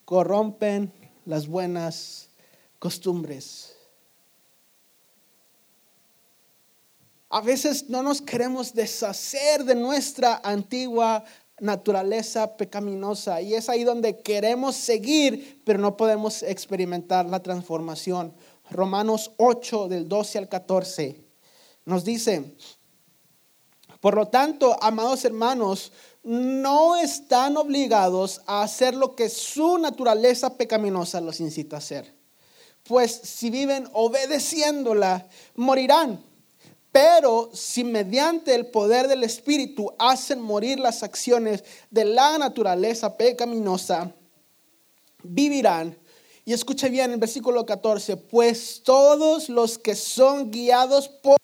corrompen 0.05 0.93
las 1.25 1.47
buenas 1.47 2.29
costumbres. 2.79 3.75
A 7.29 7.41
veces 7.41 7.89
no 7.89 8.01
nos 8.03 8.21
queremos 8.21 8.73
deshacer 8.73 9.65
de 9.65 9.75
nuestra 9.75 10.39
antigua 10.43 11.23
naturaleza 11.59 12.55
pecaminosa 12.55 13.41
y 13.41 13.55
es 13.55 13.67
ahí 13.69 13.83
donde 13.83 14.21
queremos 14.21 14.75
seguir, 14.75 15.61
pero 15.65 15.79
no 15.79 15.97
podemos 15.97 16.43
experimentar 16.43 17.25
la 17.25 17.41
transformación. 17.41 18.33
Romanos 18.69 19.31
8 19.37 19.87
del 19.87 20.07
12 20.07 20.37
al 20.37 20.49
14 20.49 21.21
nos 21.85 22.03
dice, 22.03 22.55
por 23.99 24.15
lo 24.15 24.27
tanto, 24.27 24.75
amados 24.81 25.25
hermanos, 25.25 25.91
no 26.25 26.95
están 26.95 27.55
obligados 27.55 28.41
a 28.47 28.63
hacer 28.63 28.95
lo 28.95 29.15
que 29.15 29.29
su 29.29 29.77
naturaleza 29.77 30.57
pecaminosa 30.57 31.21
los 31.21 31.39
incita 31.39 31.75
a 31.75 31.79
hacer. 31.79 32.13
Pues 32.83 33.11
si 33.11 33.51
viven 33.51 33.87
obedeciéndola, 33.93 35.27
morirán. 35.55 36.23
Pero 36.91 37.51
si 37.53 37.83
mediante 37.83 38.55
el 38.55 38.67
poder 38.67 39.07
del 39.07 39.23
Espíritu 39.23 39.93
hacen 39.99 40.41
morir 40.41 40.79
las 40.79 41.03
acciones 41.03 41.63
de 41.91 42.05
la 42.05 42.37
naturaleza 42.37 43.17
pecaminosa, 43.17 44.11
vivirán. 45.21 45.95
Y 46.43 46.53
escuche 46.53 46.89
bien 46.89 47.11
el 47.11 47.19
versículo 47.19 47.65
14, 47.65 48.17
pues 48.17 48.81
todos 48.83 49.49
los 49.49 49.77
que 49.77 49.93
son 49.93 50.49
guiados 50.51 51.07
por 51.07 51.37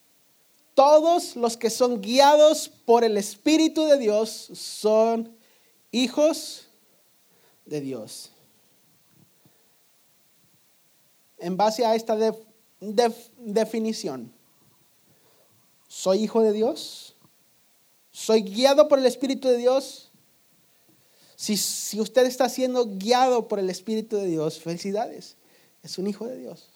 todos 0.74 1.36
los 1.36 1.58
que 1.58 1.70
son 1.70 2.02
guiados 2.02 2.70
por 2.86 3.04
el 3.04 3.18
Espíritu 3.18 3.86
de 3.86 3.98
Dios 3.98 4.50
son 4.54 5.36
hijos 5.92 6.68
de 7.66 7.82
Dios. 7.82 8.32
En 11.38 11.58
base 11.58 11.86
a 11.86 11.96
esta 11.96 12.18
definición, 13.38 14.32
¿Soy 15.92 16.24
hijo 16.24 16.42
de 16.42 16.54
Dios? 16.54 17.16
¿Soy 18.14 18.44
guiado 18.44 18.88
por 18.88 18.98
el 18.98 19.06
Espíritu 19.06 19.50
de 19.50 19.58
Dios? 19.58 20.10
Si, 21.36 22.00
usted 22.00 22.26
está 22.26 22.48
siendo 22.48 22.86
guiado 22.98 23.50
por 23.50 23.60
el 23.60 23.70
Espíritu 23.70 24.16
de 24.16 24.28
Dios, 24.28 24.58
felicidades, 24.58 25.36
es 25.84 25.98
un 25.98 26.08
hijo 26.08 26.26
de 26.26 26.38
Dios. 26.38 26.70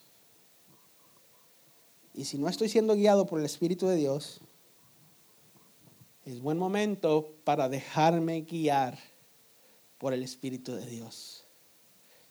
Y 2.15 2.23
si 2.23 2.37
no 2.37 2.47
estoy 2.47 2.69
siendo 2.69 2.95
guiado 2.95 3.25
por 3.25 3.39
el 3.39 3.45
Espíritu 3.45 3.87
de 3.87 3.97
Dios, 3.97 4.39
es 6.23 6.41
buen 6.41 6.57
momento 6.57 7.35
para 7.43 7.67
dejarme 7.67 8.41
guiar 8.41 8.97
por 9.97 10.13
el 10.13 10.23
Espíritu 10.23 10.73
de 10.73 10.85
Dios. 10.85 11.45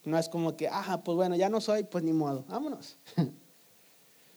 No 0.03 0.19
es 0.19 0.31
como 0.31 0.57
que, 0.57 0.69
ah, 0.69 1.03
pues 1.05 1.17
bueno, 1.17 1.37
ya 1.37 1.50
no 1.50 1.61
soy, 1.61 1.85
pues 1.85 2.03
ni 2.03 2.12
modo, 2.12 2.45
vámonos. 2.49 2.97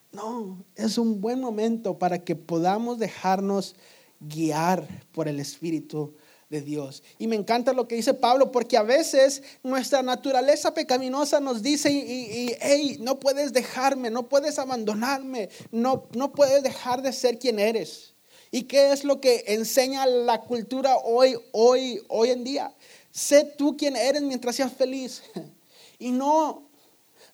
No, 0.09 0.63
es 0.75 0.97
un 0.97 1.19
buen 1.19 1.41
momento 1.41 1.99
para 1.99 2.23
que 2.23 2.35
podamos 2.35 2.97
dejarnos 2.97 3.75
guiar 4.21 4.87
por 5.11 5.27
el 5.27 5.39
Espíritu 5.39 6.15
de 6.49 6.61
Dios. 6.61 7.03
Y 7.19 7.27
me 7.27 7.35
encanta 7.35 7.73
lo 7.73 7.87
que 7.87 7.95
dice 7.95 8.13
Pablo, 8.13 8.51
porque 8.51 8.77
a 8.77 8.83
veces 8.83 9.43
nuestra 9.63 10.01
naturaleza 10.01 10.73
pecaminosa 10.73 11.39
nos 11.39 11.61
dice, 11.61 11.91
y, 11.91 12.55
hey, 12.59 12.97
no 13.01 13.19
puedes 13.19 13.53
dejarme, 13.53 14.09
no 14.09 14.29
puedes 14.29 14.57
abandonarme, 14.57 15.49
no, 15.71 16.07
no 16.15 16.31
puedes 16.31 16.63
dejar 16.63 17.01
de 17.01 17.11
ser 17.11 17.37
quien 17.37 17.59
eres. 17.59 18.13
¿Y 18.49 18.63
qué 18.63 18.93
es 18.93 19.03
lo 19.03 19.19
que 19.19 19.43
enseña 19.47 20.05
la 20.05 20.41
cultura 20.41 20.95
hoy, 20.97 21.35
hoy, 21.51 22.01
hoy 22.07 22.29
en 22.29 22.45
día? 22.45 22.73
Sé 23.11 23.43
tú 23.43 23.75
quien 23.75 23.95
eres 23.97 24.21
mientras 24.21 24.55
seas 24.55 24.73
feliz. 24.73 25.23
Y 25.99 26.11
no, 26.11 26.66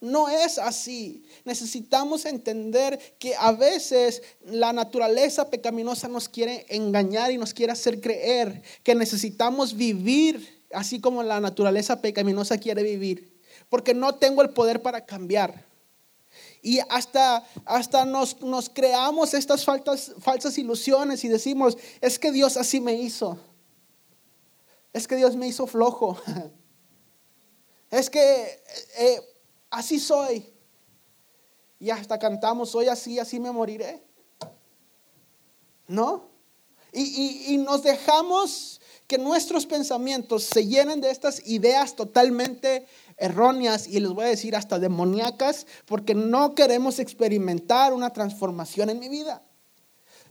no 0.03 0.27
es 0.27 0.57
así. 0.57 1.23
Necesitamos 1.45 2.25
entender 2.25 2.99
que 3.17 3.35
a 3.35 3.53
veces 3.53 4.21
la 4.45 4.73
naturaleza 4.73 5.49
pecaminosa 5.49 6.09
nos 6.09 6.27
quiere 6.27 6.65
engañar 6.67 7.31
y 7.31 7.37
nos 7.37 7.53
quiere 7.53 7.71
hacer 7.71 8.01
creer 8.01 8.61
que 8.83 8.95
necesitamos 8.95 9.77
vivir 9.77 10.61
así 10.73 10.99
como 10.99 11.23
la 11.23 11.39
naturaleza 11.39 12.01
pecaminosa 12.01 12.57
quiere 12.57 12.83
vivir. 12.83 13.39
Porque 13.69 13.93
no 13.93 14.15
tengo 14.15 14.41
el 14.41 14.49
poder 14.49 14.81
para 14.81 15.05
cambiar. 15.05 15.65
Y 16.61 16.79
hasta, 16.89 17.45
hasta 17.63 18.03
nos, 18.03 18.41
nos 18.41 18.69
creamos 18.69 19.33
estas 19.33 19.63
falsas 19.63 20.57
ilusiones 20.57 21.23
y 21.23 21.29
decimos, 21.29 21.77
es 22.01 22.19
que 22.19 22.33
Dios 22.33 22.57
así 22.57 22.81
me 22.81 22.95
hizo. 22.95 23.39
Es 24.91 25.07
que 25.07 25.15
Dios 25.15 25.37
me 25.37 25.47
hizo 25.47 25.65
flojo. 25.65 26.17
Es 27.89 28.09
que 28.09 28.63
eh, 28.97 29.21
así 29.73 29.99
soy. 29.99 30.53
Y 31.79 31.89
hasta 31.89 32.17
cantamos, 32.17 32.73
hoy 32.75 32.87
así, 32.87 33.19
así 33.19 33.39
me 33.39 33.51
moriré. 33.51 34.01
¿No? 35.87 36.29
Y, 36.93 37.53
y 37.53 37.57
nos 37.57 37.83
dejamos 37.83 38.79
que 39.07 39.17
nuestros 39.17 39.65
pensamientos 39.65 40.43
se 40.43 40.65
llenen 40.65 41.01
de 41.01 41.09
estas 41.09 41.45
ideas 41.45 41.95
totalmente 41.95 42.85
erróneas 43.17 43.87
y 43.87 43.99
les 43.99 44.11
voy 44.11 44.25
a 44.25 44.29
decir 44.29 44.55
hasta 44.55 44.79
demoníacas, 44.79 45.67
porque 45.85 46.15
no 46.15 46.55
queremos 46.55 46.99
experimentar 46.99 47.93
una 47.93 48.13
transformación 48.13 48.89
en 48.89 48.99
mi 48.99 49.09
vida. 49.09 49.43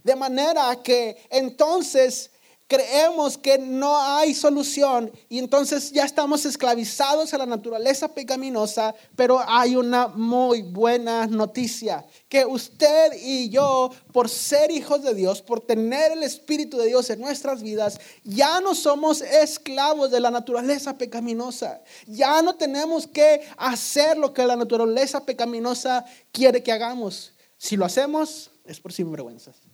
De 0.05 0.17
manera 0.17 0.83
que 0.83 1.17
entonces 1.31 2.31
creemos 2.67 3.37
que 3.37 3.59
no 3.59 3.97
hay 3.99 4.35
solución 4.35 5.11
y 5.29 5.39
entonces 5.39 5.93
ya 5.93 6.05
estamos 6.05 6.45
esclavizados 6.47 7.35
a 7.35 7.39
la 7.39 7.47
naturaleza 7.47 8.09
pecaminosa, 8.09 8.95
pero 9.15 9.41
hay 9.47 9.77
una 9.77 10.09
muy 10.09 10.63
buena 10.63 11.27
noticia, 11.27 12.05
que 12.29 12.47
usted 12.47 13.13
y 13.21 13.51
yo, 13.51 13.91
por 14.13 14.29
ser 14.29 14.71
hijos 14.71 15.03
de 15.03 15.15
Dios, 15.15 15.43
por 15.43 15.61
tener 15.61 16.13
el 16.13 16.23
Espíritu 16.23 16.79
de 16.79 16.87
Dios 16.87 17.11
en 17.11 17.21
nuestras 17.21 17.63
vidas, 17.63 18.01
ya 18.25 18.61
no 18.61 18.75
somos 18.75 19.21
esclavos 19.21 20.11
de 20.11 20.21
la 20.21 20.31
naturaleza 20.31 20.97
pecaminosa, 20.97 21.83
ya 22.07 22.41
no 22.43 22.55
tenemos 22.55 23.07
que 23.07 23.43
hacer 23.57 24.17
lo 24.17 24.33
que 24.33 24.47
la 24.47 24.57
naturaleza 24.57 25.25
pecaminosa 25.25 26.05
quiere 26.31 26.63
que 26.63 26.73
hagamos. 26.73 27.33
Si 27.59 27.77
lo 27.77 27.85
hacemos, 27.85 28.51
es 28.65 28.81
por 28.81 28.93
sinvergüenzas. 28.93 29.72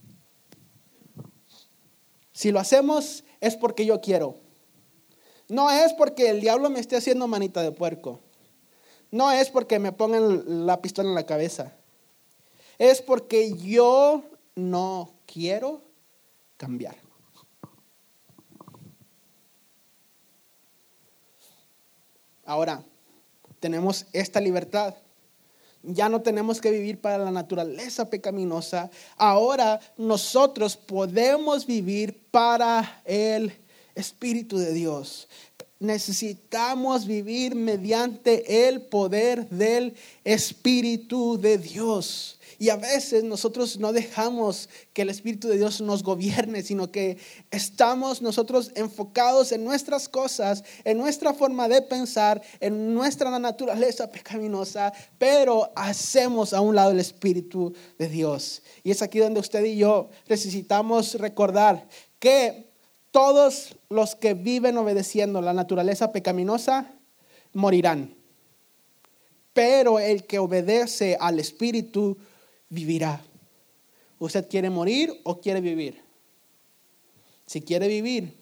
Si 2.39 2.53
lo 2.53 2.61
hacemos 2.61 3.25
es 3.41 3.57
porque 3.57 3.85
yo 3.85 4.01
quiero. 4.01 4.37
No 5.49 5.73
es 5.73 5.93
porque 5.93 6.31
el 6.31 6.41
diablo 6.41 6.71
me 6.71 6.79
esté 6.79 6.95
haciendo 6.95 7.27
manita 7.27 7.63
de 7.63 7.73
puerco. 7.73 8.21
No 9.11 9.33
es 9.33 9.51
porque 9.51 9.81
me 9.81 9.91
pongan 9.91 10.65
la 10.65 10.81
pistola 10.81 11.09
en 11.09 11.17
la 11.17 11.27
cabeza. 11.27 11.73
Es 12.79 13.03
porque 13.03 13.57
yo 13.57 14.23
no 14.55 15.11
quiero 15.27 15.83
cambiar. 16.57 16.95
Ahora, 22.45 22.85
tenemos 23.59 24.07
esta 24.13 24.41
libertad 24.41 24.95
ya 25.83 26.09
no 26.09 26.21
tenemos 26.23 26.61
que 26.61 26.71
vivir 26.71 27.01
para 27.01 27.19
la 27.19 27.31
naturaleza 27.31 28.09
pecaminosa. 28.11 28.91
Ahora 29.17 29.81
nosotros 29.97 30.77
podemos 30.77 31.67
vivir 31.67 32.19
para 32.31 33.03
el 33.05 33.53
Espíritu 33.95 34.59
de 34.59 34.73
Dios. 34.73 35.29
Necesitamos 35.81 37.07
vivir 37.07 37.55
mediante 37.55 38.69
el 38.69 38.83
poder 38.83 39.49
del 39.49 39.95
Espíritu 40.25 41.39
de 41.39 41.59
Dios. 41.59 42.38
Y 42.61 42.71
a 42.71 42.77
veces 42.77 43.23
nosotros 43.23 43.79
no 43.79 43.93
dejamos 43.93 44.69
que 44.93 45.03
el 45.03 45.11
Espíritu 45.11 45.47
de 45.47 45.59
Dios 45.59 45.81
nos 45.81 46.03
gobierne, 46.03 46.63
sino 46.63 46.91
que 46.91 47.17
estamos 47.53 48.21
nosotros 48.21 48.73
enfocados 48.75 49.53
en 49.53 49.63
nuestras 49.63 50.09
cosas, 50.09 50.65
en 50.83 50.99
nuestra 50.99 51.33
forma 51.33 51.69
de 51.69 51.83
pensar, 51.83 52.43
en 52.59 52.95
nuestra 52.95 53.39
naturaleza 53.39 54.11
pecaminosa, 54.11 54.93
pero 55.19 55.71
hacemos 55.77 56.53
a 56.53 56.61
un 56.61 56.75
lado 56.75 56.91
el 56.91 56.99
Espíritu 56.99 57.73
de 57.97 58.09
Dios. 58.09 58.63
Y 58.83 58.91
es 58.91 59.03
aquí 59.03 59.21
donde 59.21 59.39
usted 59.39 59.65
y 59.65 59.77
yo 59.77 60.11
necesitamos 60.29 61.15
recordar 61.15 61.87
que 62.19 62.69
todos 63.13 63.77
los 63.89 64.17
que 64.17 64.35
viven 64.35 64.77
obedeciendo 64.79 65.41
la 65.41 65.53
naturaleza 65.53 66.11
pecaminosa 66.11 66.93
morirán. 67.53 68.15
Pero 69.53 70.01
el 70.01 70.25
que 70.25 70.41
obedece 70.41 71.17
al 71.21 71.39
Espíritu 71.39 72.19
vivirá. 72.69 73.23
¿Usted 74.19 74.49
quiere 74.49 74.71
morir 74.71 75.21
o 75.25 75.41
quiere 75.41 75.61
vivir? 75.61 76.03
Si 77.47 77.63
quiere 77.63 77.89
vivir, 77.89 78.37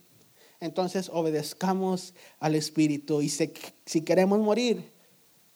entonces 0.60 1.10
obedezcamos 1.12 2.14
al 2.38 2.54
Espíritu. 2.54 3.22
Y 3.22 3.28
si, 3.28 4.00
queremos 4.02 4.40
morir, 4.40 4.90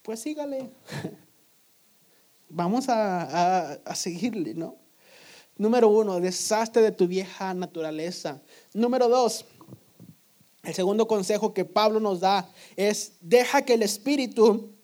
pues 0.03 0.21
sígale. 0.21 0.71
Vamos 2.49 2.89
a, 2.89 3.73
a 3.73 3.95
seguirle, 3.95 4.55
¿no? 4.55 4.77
Número 5.57 5.89
uno, 5.89 6.21
deshazte 6.21 6.81
de 6.81 6.91
tu 6.91 7.07
vieja 7.07 7.53
naturaleza. 7.55 8.41
Número 8.73 9.09
dos, 9.09 9.45
el 10.63 10.75
segundo 10.75 11.07
consejo 11.07 11.55
que 11.55 11.65
Pablo 11.65 12.01
nos 12.01 12.21
da 12.21 12.51
es, 12.77 13.15
deja 13.21 13.63
que 13.63 13.75
el 13.75 13.83
Espíritu 13.83 14.75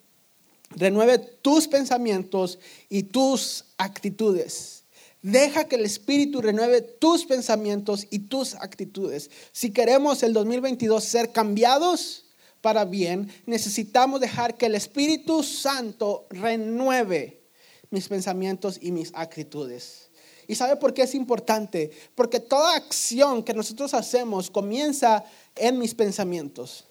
renueve 0.70 1.18
tus 1.18 1.68
pensamientos 1.68 2.58
y 2.88 3.04
tus 3.04 3.64
actitudes. 3.78 4.84
Deja 5.22 5.64
que 5.64 5.76
el 5.76 5.84
Espíritu 5.84 6.40
renueve 6.40 6.82
tus 6.82 7.24
pensamientos 7.24 8.06
y 8.10 8.20
tus 8.20 8.54
actitudes. 8.54 9.30
Si 9.52 9.72
queremos 9.72 10.22
el 10.22 10.32
2022 10.32 11.02
ser 11.02 11.32
cambiados 11.32 12.26
para 12.60 12.84
bien, 12.84 13.32
necesitamos 13.44 14.20
dejar 14.20 14.56
que 14.56 14.66
el 14.66 14.74
Espíritu 14.74 15.42
Santo 15.42 16.26
renueve 16.30 17.42
mis 17.90 18.08
pensamientos 18.08 18.78
y 18.80 18.92
mis 18.92 19.12
actitudes. 19.14 20.10
¿Y 20.48 20.54
sabe 20.54 20.76
por 20.76 20.94
qué 20.94 21.02
es 21.02 21.14
importante? 21.14 21.90
Porque 22.14 22.38
toda 22.38 22.76
acción 22.76 23.42
que 23.42 23.54
nosotros 23.54 23.94
hacemos 23.94 24.50
comienza 24.50 25.24
en 25.56 25.78
mis 25.78 25.94
pensamientos. 25.94 26.84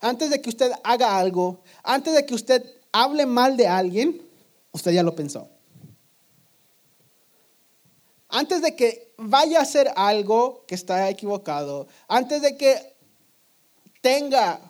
Antes 0.00 0.30
de 0.30 0.42
que 0.42 0.50
usted 0.50 0.72
haga 0.84 1.16
algo, 1.16 1.62
antes 1.82 2.12
de 2.14 2.26
que 2.26 2.34
usted 2.34 2.62
hable 2.92 3.26
mal 3.26 3.56
de 3.56 3.66
alguien, 3.66 4.22
usted 4.70 4.92
ya 4.92 5.02
lo 5.02 5.14
pensó. 5.16 5.48
Antes 8.28 8.62
de 8.62 8.76
que 8.76 9.14
vaya 9.18 9.58
a 9.58 9.62
hacer 9.62 9.90
algo 9.94 10.64
que 10.66 10.74
está 10.74 11.08
equivocado, 11.10 11.86
antes 12.08 12.40
de 12.40 12.56
que 12.56 12.94
tenga 14.00 14.60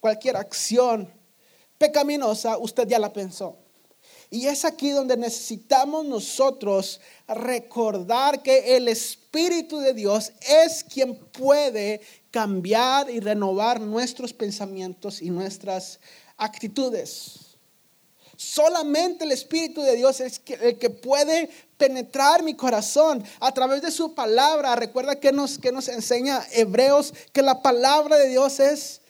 cualquier 0.00 0.36
acción 0.36 1.10
pecaminosa, 1.78 2.58
usted 2.58 2.86
ya 2.88 2.98
la 2.98 3.12
pensó. 3.12 3.56
Y 4.30 4.46
es 4.46 4.64
aquí 4.64 4.90
donde 4.90 5.16
necesitamos 5.16 6.06
nosotros 6.06 7.00
recordar 7.26 8.42
que 8.42 8.76
el 8.76 8.86
Espíritu 8.86 9.78
de 9.80 9.92
Dios 9.92 10.32
es 10.48 10.84
quien 10.84 11.16
puede 11.16 12.00
cambiar 12.30 13.10
y 13.10 13.18
renovar 13.18 13.80
nuestros 13.80 14.32
pensamientos 14.32 15.20
y 15.20 15.30
nuestras 15.30 15.98
actitudes. 16.36 17.49
Solamente 18.40 19.24
el 19.24 19.32
Espíritu 19.32 19.82
de 19.82 19.96
Dios 19.96 20.18
es 20.18 20.40
el 20.62 20.78
que 20.78 20.88
puede 20.88 21.50
penetrar 21.76 22.42
mi 22.42 22.54
corazón 22.54 23.22
a 23.38 23.52
través 23.52 23.82
de 23.82 23.90
su 23.90 24.14
palabra. 24.14 24.74
Recuerda 24.76 25.20
que 25.20 25.30
nos, 25.30 25.58
que 25.58 25.70
nos 25.70 25.88
enseña 25.88 26.42
Hebreos 26.50 27.12
que 27.34 27.42
la 27.42 27.60
palabra 27.60 28.16
de 28.16 28.28
Dios 28.28 28.58
es 28.58 29.02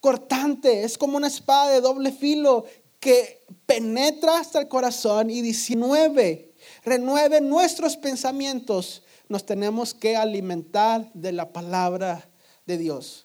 cortante, 0.00 0.84
es 0.84 0.98
como 0.98 1.16
una 1.16 1.28
espada 1.28 1.70
de 1.70 1.80
doble 1.80 2.12
filo 2.12 2.66
que 3.00 3.46
penetra 3.64 4.38
hasta 4.38 4.60
el 4.60 4.68
corazón 4.68 5.30
y 5.30 5.40
19, 5.40 6.52
renueve 6.84 7.40
nuestros 7.40 7.96
pensamientos. 7.96 9.02
Nos 9.30 9.46
tenemos 9.46 9.94
que 9.94 10.14
alimentar 10.14 11.10
de 11.14 11.32
la 11.32 11.54
palabra 11.54 12.28
de 12.66 12.76
Dios. 12.76 13.24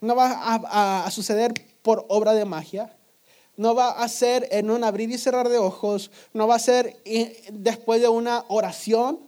No 0.00 0.14
va 0.14 0.30
a, 0.30 1.04
a 1.04 1.10
suceder 1.10 1.54
por 1.82 2.06
obra 2.08 2.34
de 2.34 2.44
magia 2.44 2.96
no 3.56 3.74
va 3.74 3.90
a 3.90 4.08
ser 4.08 4.48
en 4.50 4.70
un 4.70 4.84
abrir 4.84 5.10
y 5.10 5.18
cerrar 5.18 5.48
de 5.48 5.58
ojos, 5.58 6.10
no 6.32 6.46
va 6.46 6.56
a 6.56 6.58
ser 6.58 7.02
después 7.52 8.00
de 8.00 8.08
una 8.08 8.44
oración, 8.48 9.20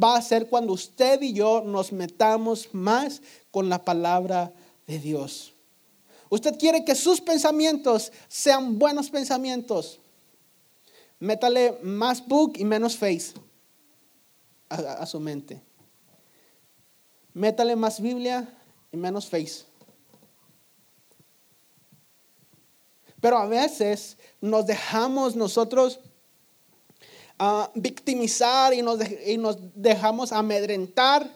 va 0.00 0.16
a 0.16 0.22
ser 0.22 0.48
cuando 0.48 0.72
usted 0.72 1.20
y 1.22 1.32
yo 1.32 1.62
nos 1.62 1.92
metamos 1.92 2.68
más 2.72 3.20
con 3.50 3.68
la 3.68 3.84
palabra 3.84 4.52
de 4.86 4.98
Dios. 4.98 5.52
Usted 6.28 6.56
quiere 6.58 6.84
que 6.84 6.94
sus 6.94 7.20
pensamientos 7.20 8.12
sean 8.28 8.78
buenos 8.78 9.10
pensamientos. 9.10 9.98
Métale 11.18 11.78
más 11.82 12.26
book 12.26 12.54
y 12.56 12.64
menos 12.64 12.96
face 12.96 13.34
a, 14.68 14.76
a 14.76 15.06
su 15.06 15.18
mente. 15.20 15.60
Métale 17.34 17.76
más 17.76 18.00
Biblia 18.00 18.48
y 18.92 18.96
menos 18.96 19.28
face. 19.28 19.69
Pero 23.20 23.38
a 23.38 23.46
veces 23.46 24.16
nos 24.40 24.66
dejamos 24.66 25.36
nosotros 25.36 26.00
ah, 27.38 27.70
victimizar 27.74 28.72
y 28.74 28.82
nos, 28.82 28.98
y 29.26 29.36
nos 29.36 29.58
dejamos 29.74 30.32
amedrentar 30.32 31.30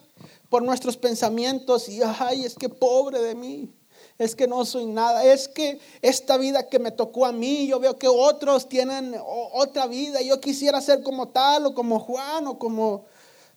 por 0.48 0.62
nuestros 0.62 0.96
pensamientos 0.96 1.88
y, 1.88 2.00
ay, 2.02 2.44
es 2.44 2.54
que 2.54 2.68
pobre 2.68 3.20
de 3.20 3.34
mí, 3.34 3.70
es 4.18 4.36
que 4.36 4.46
no 4.46 4.64
soy 4.64 4.86
nada, 4.86 5.24
es 5.24 5.48
que 5.48 5.80
esta 6.00 6.36
vida 6.36 6.68
que 6.68 6.78
me 6.78 6.92
tocó 6.92 7.26
a 7.26 7.32
mí, 7.32 7.66
yo 7.66 7.80
veo 7.80 7.98
que 7.98 8.08
otros 8.08 8.68
tienen 8.68 9.16
otra 9.52 9.86
vida, 9.86 10.22
yo 10.22 10.40
quisiera 10.40 10.80
ser 10.80 11.02
como 11.02 11.28
tal 11.28 11.66
o 11.66 11.74
como 11.74 11.98
Juan 11.98 12.46
o 12.46 12.58
como 12.58 13.06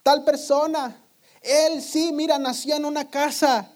tal 0.01 0.23
persona. 0.23 0.99
Él 1.41 1.81
sí, 1.81 2.11
mira, 2.11 2.39
nació 2.39 2.75
en 2.75 2.85
una 2.85 3.09
casa 3.09 3.71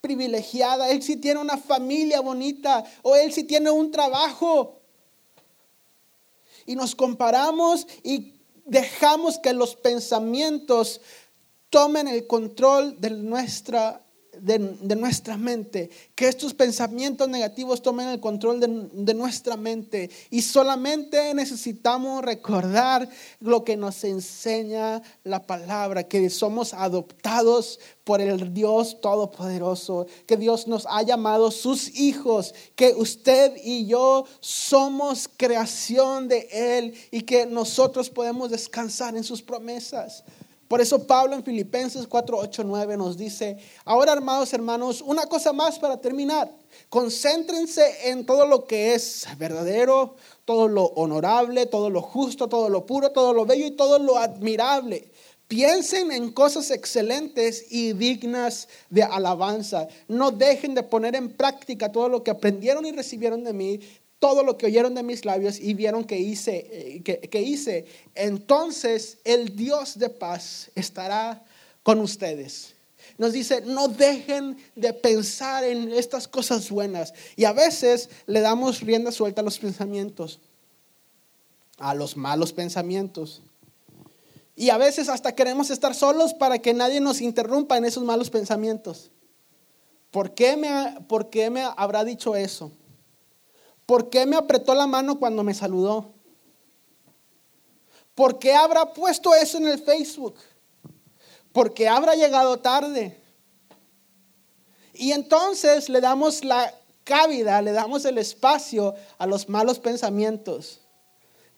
privilegiada, 0.00 0.90
él 0.90 1.02
sí 1.02 1.16
tiene 1.16 1.40
una 1.40 1.56
familia 1.56 2.20
bonita 2.20 2.84
o 3.02 3.16
él 3.16 3.32
sí 3.32 3.44
tiene 3.44 3.70
un 3.70 3.90
trabajo. 3.90 4.74
y 6.66 6.76
nos 6.76 6.94
comparamos 6.94 7.86
y 8.02 8.34
dejamos 8.66 9.38
que 9.38 9.54
los 9.54 9.74
pensamientos 9.74 11.00
tomen 11.70 12.08
el 12.08 12.26
control 12.26 13.00
de 13.00 13.10
nuestra 13.10 14.02
de, 14.40 14.96
nuestra 14.96 15.36
mente, 15.36 15.90
que 16.14 16.28
estos 16.28 16.54
pensamientos 16.54 17.28
negativos 17.28 17.82
tomen 17.82 18.08
el 18.08 18.20
control 18.20 18.60
de, 18.60 18.88
de, 18.92 19.14
nuestra 19.14 19.56
mente 19.56 20.10
y 20.30 20.42
solamente 20.42 21.34
necesitamos 21.34 22.22
recordar 22.22 23.08
lo 23.40 23.64
que 23.64 23.76
nos 23.76 24.04
enseña 24.04 25.02
la 25.24 25.46
palabra, 25.46 26.04
que 26.04 26.30
somos 26.30 26.74
adoptados 26.74 27.80
por 28.04 28.20
el 28.20 28.54
Dios 28.54 29.00
Todopoderoso, 29.00 30.06
que 30.26 30.36
Dios 30.36 30.66
nos 30.66 30.86
ha 30.86 31.02
llamado 31.02 31.50
sus 31.50 31.98
hijos, 31.98 32.54
que 32.74 32.94
usted 32.94 33.52
y 33.62 33.86
yo 33.86 34.24
somos 34.40 35.28
creación 35.36 36.26
de 36.26 36.48
Él 36.50 36.94
y 37.10 37.22
que 37.22 37.44
nosotros 37.44 38.08
podemos 38.08 38.50
descansar 38.50 39.16
en 39.16 39.24
sus 39.24 39.42
promesas. 39.42 40.24
Por 40.68 40.82
eso 40.82 41.06
Pablo 41.06 41.34
en 41.34 41.42
Filipenses 41.42 42.06
4, 42.06 42.38
8, 42.38 42.62
9 42.64 42.96
nos 42.98 43.16
dice, 43.16 43.56
ahora 43.86 44.12
amados 44.12 44.52
hermanos, 44.52 45.00
una 45.00 45.24
cosa 45.26 45.54
más 45.54 45.78
para 45.78 45.98
terminar. 45.98 46.54
Concéntrense 46.90 48.10
en 48.10 48.26
todo 48.26 48.46
lo 48.46 48.66
que 48.66 48.94
es 48.94 49.26
verdadero, 49.38 50.16
todo 50.44 50.68
lo 50.68 50.84
honorable, 50.84 51.64
todo 51.64 51.88
lo 51.88 52.02
justo, 52.02 52.48
todo 52.48 52.68
lo 52.68 52.84
puro, 52.84 53.10
todo 53.12 53.32
lo 53.32 53.46
bello 53.46 53.66
y 53.66 53.70
todo 53.70 53.98
lo 53.98 54.18
admirable. 54.18 55.10
Piensen 55.48 56.12
en 56.12 56.32
cosas 56.32 56.70
excelentes 56.70 57.64
y 57.70 57.94
dignas 57.94 58.68
de 58.90 59.02
alabanza. 59.02 59.88
No 60.06 60.30
dejen 60.30 60.74
de 60.74 60.82
poner 60.82 61.16
en 61.16 61.34
práctica 61.34 61.90
todo 61.90 62.10
lo 62.10 62.22
que 62.22 62.30
aprendieron 62.30 62.84
y 62.84 62.92
recibieron 62.92 63.42
de 63.42 63.54
mí, 63.54 63.80
todo 64.18 64.42
lo 64.42 64.56
que 64.56 64.66
oyeron 64.66 64.94
de 64.94 65.02
mis 65.02 65.24
labios 65.24 65.60
y 65.60 65.74
vieron 65.74 66.04
que 66.04 66.18
hice, 66.18 66.66
eh, 66.70 67.02
que, 67.02 67.40
hice, 67.40 67.86
entonces 68.14 69.18
el 69.24 69.54
Dios 69.54 69.98
de 69.98 70.08
paz 70.08 70.70
estará 70.74 71.44
con 71.82 72.00
ustedes. 72.00 72.74
Nos 73.16 73.32
dice, 73.32 73.62
no 73.62 73.88
dejen 73.88 74.58
de 74.74 74.92
pensar 74.92 75.64
en 75.64 75.92
estas 75.92 76.28
cosas 76.28 76.70
buenas. 76.70 77.14
Y 77.36 77.44
a 77.44 77.52
veces 77.52 78.10
le 78.26 78.40
damos 78.40 78.80
rienda 78.80 79.10
suelta 79.12 79.40
a 79.40 79.44
los 79.44 79.58
pensamientos, 79.58 80.40
a 81.78 81.94
los 81.94 82.16
malos 82.16 82.52
pensamientos. 82.52 83.42
Y 84.54 84.70
a 84.70 84.78
veces 84.78 85.08
hasta 85.08 85.34
queremos 85.34 85.70
estar 85.70 85.94
solos 85.94 86.34
para 86.34 86.58
que 86.58 86.74
nadie 86.74 87.00
nos 87.00 87.20
interrumpa 87.20 87.76
en 87.76 87.84
esos 87.84 88.04
malos 88.04 88.30
pensamientos. 88.30 89.10
¿Por 90.10 90.34
qué 90.34 90.56
me, 90.56 91.00
por 91.08 91.30
qué 91.30 91.50
me 91.50 91.62
habrá 91.76 92.04
dicho 92.04 92.34
eso? 92.34 92.72
¿Por 93.88 94.10
qué 94.10 94.26
me 94.26 94.36
apretó 94.36 94.74
la 94.74 94.86
mano 94.86 95.18
cuando 95.18 95.42
me 95.42 95.54
saludó? 95.54 96.12
¿Por 98.14 98.38
qué 98.38 98.52
habrá 98.52 98.92
puesto 98.92 99.34
eso 99.34 99.56
en 99.56 99.66
el 99.66 99.78
Facebook? 99.78 100.34
¿Por 101.54 101.72
qué 101.72 101.88
habrá 101.88 102.14
llegado 102.14 102.58
tarde? 102.58 103.18
Y 104.92 105.12
entonces 105.12 105.88
le 105.88 106.02
damos 106.02 106.44
la 106.44 106.74
cabida, 107.02 107.62
le 107.62 107.72
damos 107.72 108.04
el 108.04 108.18
espacio 108.18 108.94
a 109.16 109.26
los 109.26 109.48
malos 109.48 109.78
pensamientos. 109.78 110.82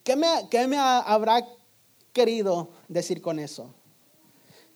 ¿Qué 0.01 0.15
me, 0.15 0.25
qué 0.49 0.67
me 0.67 0.77
habrá 0.77 1.45
querido 2.13 2.69
decir 2.87 3.21
con 3.21 3.39
eso? 3.39 3.73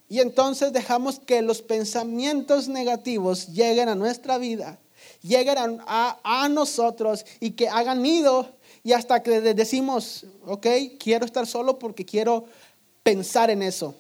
Y 0.10 0.20
entonces 0.20 0.74
dejamos 0.74 1.20
que 1.20 1.42
los 1.42 1.62
pensamientos 1.62 2.68
negativos 2.68 3.48
lleguen 3.48 3.88
a 3.88 3.96
nuestra 3.96 4.38
vida 4.38 4.78
lleguen 5.26 5.82
a, 5.88 6.48
nosotros 6.50 7.26
y 7.40 7.52
que 7.52 7.68
hagan 7.68 8.02
nido 8.02 8.50
y 8.84 8.94
hasta 8.94 9.24
que 9.24 9.42
decimos, 9.42 10.26
ok, 10.46 10.68
quiero 11.00 11.26
estar 11.26 11.48
solo 11.48 11.80
porque 11.80 12.06
quiero 12.06 12.46
pensar 13.04 13.50
en 13.50 13.62
eso. 13.62 13.96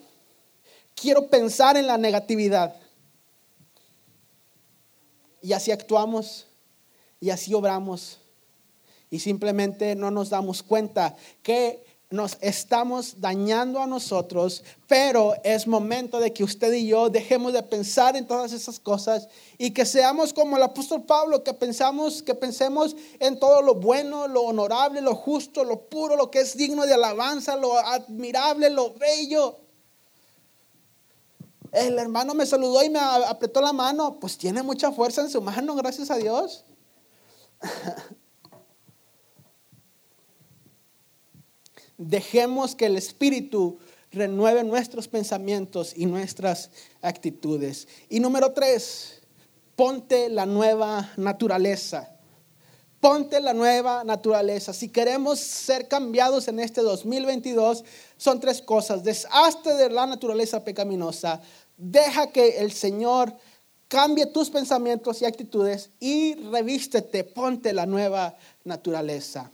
Quiero 0.93 1.27
pensar 1.27 1.75
en 1.77 1.87
la 1.87 1.97
negatividad. 1.97 2.75
Y 5.41 5.53
así 5.53 5.71
actuamos 5.71 6.47
y 7.19 7.29
así 7.29 7.53
obramos. 7.53 8.19
Y 9.09 9.19
simplemente 9.19 9.95
no 9.95 10.11
nos 10.11 10.29
damos 10.29 10.63
cuenta 10.63 11.15
que 11.43 11.84
nos 12.09 12.37
estamos 12.41 13.19
dañando 13.19 13.81
a 13.81 13.87
nosotros, 13.87 14.63
pero 14.87 15.33
es 15.43 15.67
momento 15.67 16.19
de 16.19 16.31
que 16.33 16.43
usted 16.43 16.71
y 16.73 16.87
yo 16.87 17.09
dejemos 17.09 17.53
de 17.53 17.63
pensar 17.63 18.15
en 18.15 18.27
todas 18.27 18.53
esas 18.53 18.79
cosas 18.79 19.27
y 19.57 19.71
que 19.71 19.85
seamos 19.85 20.31
como 20.33 20.57
el 20.57 20.63
apóstol 20.63 21.03
Pablo, 21.03 21.43
que 21.43 21.53
pensamos, 21.53 22.21
que 22.21 22.35
pensemos 22.35 22.95
en 23.19 23.39
todo 23.39 23.61
lo 23.61 23.75
bueno, 23.75 24.27
lo 24.27 24.43
honorable, 24.43 25.01
lo 25.01 25.15
justo, 25.15 25.63
lo 25.63 25.81
puro, 25.89 26.15
lo 26.15 26.29
que 26.29 26.39
es 26.39 26.55
digno 26.55 26.85
de 26.85 26.93
alabanza, 26.93 27.55
lo 27.55 27.77
admirable, 27.77 28.69
lo 28.69 28.93
bello. 28.93 29.59
El 31.71 31.99
hermano 31.99 32.33
me 32.33 32.45
saludó 32.45 32.83
y 32.83 32.89
me 32.89 32.99
apretó 32.99 33.61
la 33.61 33.73
mano, 33.73 34.19
pues 34.19 34.37
tiene 34.37 34.63
mucha 34.63 34.91
fuerza 34.91 35.21
en 35.21 35.29
su 35.29 35.41
mano, 35.41 35.75
gracias 35.75 36.09
a 36.11 36.15
Dios. 36.15 36.63
Dejemos 41.97 42.75
que 42.75 42.87
el 42.87 42.97
Espíritu 42.97 43.79
renueve 44.11 44.63
nuestros 44.63 45.07
pensamientos 45.07 45.93
y 45.95 46.05
nuestras 46.05 46.71
actitudes. 47.01 47.87
Y 48.09 48.19
número 48.19 48.53
tres, 48.53 49.21
ponte 49.75 50.29
la 50.29 50.45
nueva 50.45 51.11
naturaleza. 51.17 52.09
Ponte 52.99 53.39
la 53.39 53.53
nueva 53.53 54.03
naturaleza. 54.03 54.73
Si 54.73 54.89
queremos 54.89 55.39
ser 55.39 55.87
cambiados 55.87 56.47
en 56.47 56.59
este 56.59 56.81
2022, 56.81 57.83
son 58.17 58.39
tres 58.39 58.61
cosas. 58.61 59.03
Deshazte 59.03 59.75
de 59.75 59.89
la 59.89 60.07
naturaleza 60.07 60.63
pecaminosa. 60.63 61.41
Deja 61.77 62.31
que 62.31 62.57
el 62.57 62.71
Señor 62.71 63.35
cambie 63.87 64.25
tus 64.25 64.49
pensamientos 64.49 65.21
y 65.21 65.25
actitudes 65.25 65.91
y 65.99 66.35
revístete, 66.35 67.23
ponte 67.23 67.73
la 67.73 67.85
nueva 67.85 68.35
naturaleza. 68.63 69.51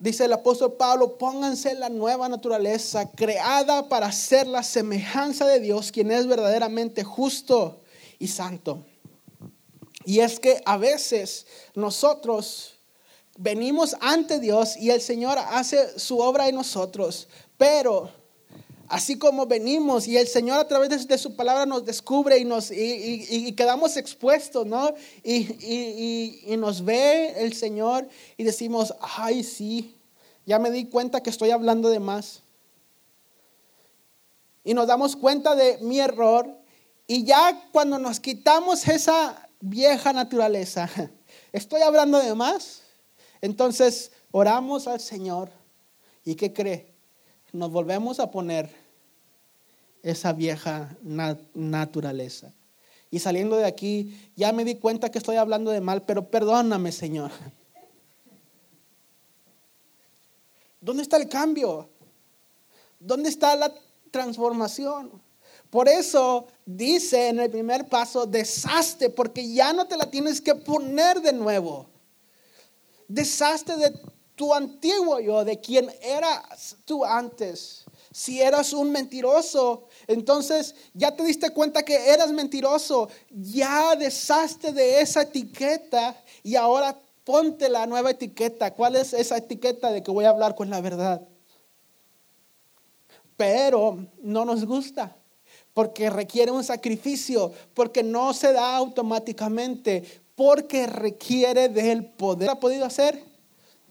Dice 0.00 0.24
el 0.24 0.32
apóstol 0.32 0.72
Pablo, 0.78 1.18
pónganse 1.18 1.74
la 1.74 1.90
nueva 1.90 2.26
naturaleza 2.26 3.10
creada 3.10 3.86
para 3.90 4.10
ser 4.12 4.46
la 4.46 4.62
semejanza 4.62 5.46
de 5.46 5.60
Dios, 5.60 5.92
quien 5.92 6.10
es 6.10 6.26
verdaderamente 6.26 7.04
justo 7.04 7.82
y 8.18 8.28
santo. 8.28 8.86
Y 10.06 10.20
es 10.20 10.40
que 10.40 10.62
a 10.64 10.78
veces 10.78 11.46
nosotros 11.74 12.78
venimos 13.36 13.94
ante 14.00 14.40
Dios 14.40 14.74
y 14.78 14.88
el 14.88 15.02
Señor 15.02 15.36
hace 15.36 15.98
su 15.98 16.18
obra 16.18 16.48
en 16.48 16.54
nosotros, 16.54 17.28
pero 17.58 18.10
así 18.90 19.16
como 19.16 19.46
venimos 19.46 20.08
y 20.08 20.18
el 20.18 20.26
Señor 20.26 20.58
a 20.58 20.66
través 20.66 21.06
de, 21.06 21.16
su 21.16 21.36
palabra 21.36 21.64
nos 21.64 21.84
descubre 21.84 22.36
y, 22.38 22.44
nos, 22.44 22.72
y, 22.72 23.52
quedamos 23.52 23.96
expuestos, 23.96 24.66
¿no? 24.66 24.92
Y, 25.22 26.42
y, 26.52 26.56
nos 26.56 26.84
ve 26.84 27.40
el 27.40 27.52
Señor 27.52 28.08
y 28.36 28.42
decimos, 28.42 28.92
ay, 29.00 29.44
sí, 29.44 29.96
ya 30.44 30.58
me 30.58 30.72
di 30.72 30.86
cuenta 30.86 31.22
que 31.22 31.30
estoy 31.30 31.50
hablando 31.50 31.88
de 31.88 32.00
más. 32.00 32.42
Y 34.64 34.74
nos 34.74 34.88
damos 34.88 35.14
cuenta 35.14 35.54
de 35.54 35.78
mi 35.78 36.00
error 36.00 36.52
y 37.06 37.22
ya 37.22 37.68
cuando 37.70 37.96
nos 37.96 38.18
quitamos 38.18 38.88
esa 38.88 39.48
vieja 39.60 40.12
naturaleza, 40.12 40.90
estoy 41.52 41.82
hablando 41.82 42.18
de 42.18 42.34
más, 42.34 42.82
entonces 43.40 44.10
oramos 44.32 44.88
al 44.88 44.98
Señor 44.98 45.48
y 46.24 46.34
¿qué 46.34 46.52
cree? 46.52 46.92
Nos 47.52 47.70
volvemos 47.70 48.18
a 48.18 48.32
poner 48.32 48.79
esa 50.02 50.32
vieja 50.32 50.96
naturaleza. 51.54 52.52
Y 53.10 53.18
saliendo 53.18 53.56
de 53.56 53.66
aquí, 53.66 54.30
ya 54.36 54.52
me 54.52 54.64
di 54.64 54.76
cuenta 54.76 55.10
que 55.10 55.18
estoy 55.18 55.36
hablando 55.36 55.70
de 55.70 55.80
mal, 55.80 56.02
pero 56.02 56.30
perdóname, 56.30 56.92
Señor. 56.92 57.32
¿Dónde 60.80 61.02
está 61.02 61.16
el 61.16 61.28
cambio? 61.28 61.90
¿Dónde 62.98 63.28
está 63.28 63.56
la 63.56 63.74
transformación? 64.10 65.20
Por 65.70 65.88
eso 65.88 66.46
dice 66.64 67.28
en 67.28 67.40
el 67.40 67.50
primer 67.50 67.88
paso, 67.88 68.26
deshazte, 68.26 69.10
porque 69.10 69.52
ya 69.52 69.72
no 69.72 69.86
te 69.86 69.96
la 69.96 70.10
tienes 70.10 70.40
que 70.40 70.54
poner 70.54 71.20
de 71.20 71.32
nuevo. 71.32 71.86
Deshazte 73.08 73.76
de 73.76 73.92
tu 74.34 74.54
antiguo 74.54 75.20
yo, 75.20 75.44
de 75.44 75.60
quien 75.60 75.92
eras 76.02 76.76
tú 76.84 77.04
antes. 77.04 77.84
Si 78.10 78.40
eras 78.40 78.72
un 78.72 78.90
mentiroso, 78.90 79.86
entonces 80.06 80.74
ya 80.94 81.14
te 81.14 81.24
diste 81.24 81.50
cuenta 81.50 81.82
que 81.82 82.10
eras 82.10 82.32
mentiroso, 82.32 83.08
ya 83.30 83.94
deshazte 83.96 84.72
de 84.72 85.00
esa 85.00 85.22
etiqueta 85.22 86.16
y 86.42 86.56
ahora 86.56 86.98
ponte 87.24 87.68
la 87.68 87.86
nueva 87.86 88.10
etiqueta. 88.10 88.72
¿Cuál 88.72 88.96
es 88.96 89.12
esa 89.12 89.36
etiqueta 89.36 89.90
de 89.90 90.02
que 90.02 90.10
voy 90.10 90.24
a 90.24 90.30
hablar 90.30 90.54
con 90.54 90.70
la 90.70 90.80
verdad? 90.80 91.22
Pero 93.36 94.06
no 94.22 94.44
nos 94.44 94.64
gusta 94.64 95.16
porque 95.72 96.10
requiere 96.10 96.50
un 96.50 96.64
sacrificio, 96.64 97.52
porque 97.74 98.02
no 98.02 98.34
se 98.34 98.52
da 98.52 98.76
automáticamente, 98.76 100.04
porque 100.34 100.86
requiere 100.86 101.68
del 101.68 102.04
poder. 102.04 102.50
¿Ha 102.50 102.58
podido 102.58 102.84
hacer? 102.84 103.30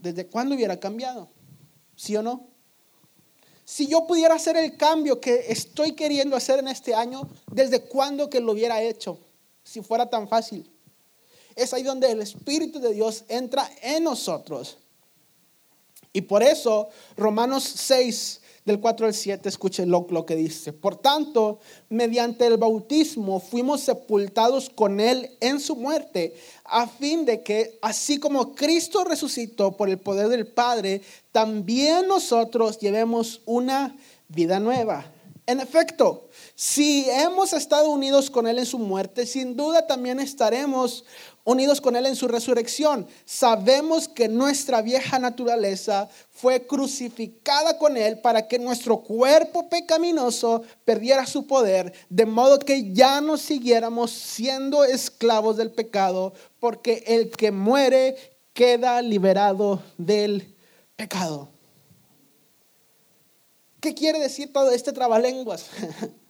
¿desde 0.01 0.27
cuándo 0.27 0.55
hubiera 0.55 0.79
cambiado? 0.79 1.29
¿Sí 1.95 2.15
o 2.15 2.23
no? 2.23 2.48
Si 3.69 3.85
yo 3.85 4.07
pudiera 4.07 4.33
hacer 4.33 4.57
el 4.57 4.75
cambio 4.77 5.21
que 5.21 5.45
estoy 5.51 5.91
queriendo 5.91 6.35
hacer 6.35 6.57
en 6.57 6.69
este 6.69 6.95
año, 6.95 7.29
¿desde 7.51 7.81
cuándo 7.81 8.27
que 8.27 8.39
lo 8.39 8.53
hubiera 8.53 8.81
hecho? 8.81 9.19
Si 9.63 9.83
fuera 9.83 10.09
tan 10.09 10.27
fácil. 10.27 10.67
Es 11.55 11.71
ahí 11.71 11.83
donde 11.83 12.11
el 12.11 12.19
Espíritu 12.19 12.79
de 12.79 12.95
Dios 12.95 13.25
entra 13.27 13.69
en 13.83 14.05
nosotros. 14.05 14.79
Y 16.11 16.21
por 16.21 16.41
eso 16.41 16.89
Romanos 17.15 17.63
6, 17.63 18.38
del 18.65 18.79
4 18.79 19.07
al 19.07 19.13
7, 19.13 19.49
escuche 19.49 19.85
lo, 19.85 20.05
lo, 20.09 20.25
que 20.25 20.35
dice. 20.35 20.73
Por 20.73 20.95
tanto, 20.95 21.59
mediante 21.89 22.45
el 22.45 22.57
bautismo 22.57 23.39
fuimos 23.39 23.81
sepultados 23.81 24.69
con 24.69 24.99
Él 24.99 25.31
en 25.39 25.59
su 25.59 25.75
muerte, 25.75 26.35
a 26.63 26.87
fin 26.87 27.25
de 27.25 27.41
que, 27.41 27.77
así 27.81 28.19
como 28.19 28.53
Cristo 28.53 29.03
resucitó 29.03 29.71
por 29.71 29.89
el 29.89 29.97
poder 29.97 30.27
del 30.27 30.47
Padre, 30.47 31.01
también 31.31 32.07
nosotros 32.07 32.79
llevemos 32.79 33.41
una 33.45 33.95
vida 34.27 34.59
nueva. 34.59 35.11
En 35.49 35.59
efecto, 35.59 36.29
si 36.53 37.09
hemos 37.09 37.53
estado 37.53 37.89
unidos 37.89 38.29
con 38.29 38.45
Él 38.45 38.59
en 38.59 38.67
su 38.67 38.77
muerte, 38.77 39.25
sin 39.25 39.55
duda 39.55 39.87
también 39.87 40.19
estaremos 40.19 41.05
unidos 41.49 41.81
con 41.81 41.95
Él 41.95 42.05
en 42.05 42.15
su 42.15 42.27
resurrección. 42.27 43.07
Sabemos 43.25 44.07
que 44.07 44.27
nuestra 44.27 44.81
vieja 44.81 45.17
naturaleza 45.17 46.07
fue 46.31 46.65
crucificada 46.67 47.77
con 47.77 47.97
Él 47.97 48.19
para 48.19 48.47
que 48.47 48.59
nuestro 48.59 48.99
cuerpo 49.01 49.67
pecaminoso 49.67 50.61
perdiera 50.85 51.25
su 51.25 51.47
poder, 51.47 51.91
de 52.09 52.25
modo 52.25 52.59
que 52.59 52.93
ya 52.93 53.19
no 53.19 53.37
siguiéramos 53.37 54.11
siendo 54.11 54.83
esclavos 54.83 55.57
del 55.57 55.71
pecado, 55.71 56.33
porque 56.59 57.03
el 57.07 57.31
que 57.31 57.51
muere 57.51 58.15
queda 58.53 59.01
liberado 59.01 59.81
del 59.97 60.55
pecado. 60.95 61.49
¿Qué 63.79 63.95
quiere 63.95 64.19
decir 64.19 64.53
todo 64.53 64.69
este 64.71 64.91
trabalenguas? 64.91 65.65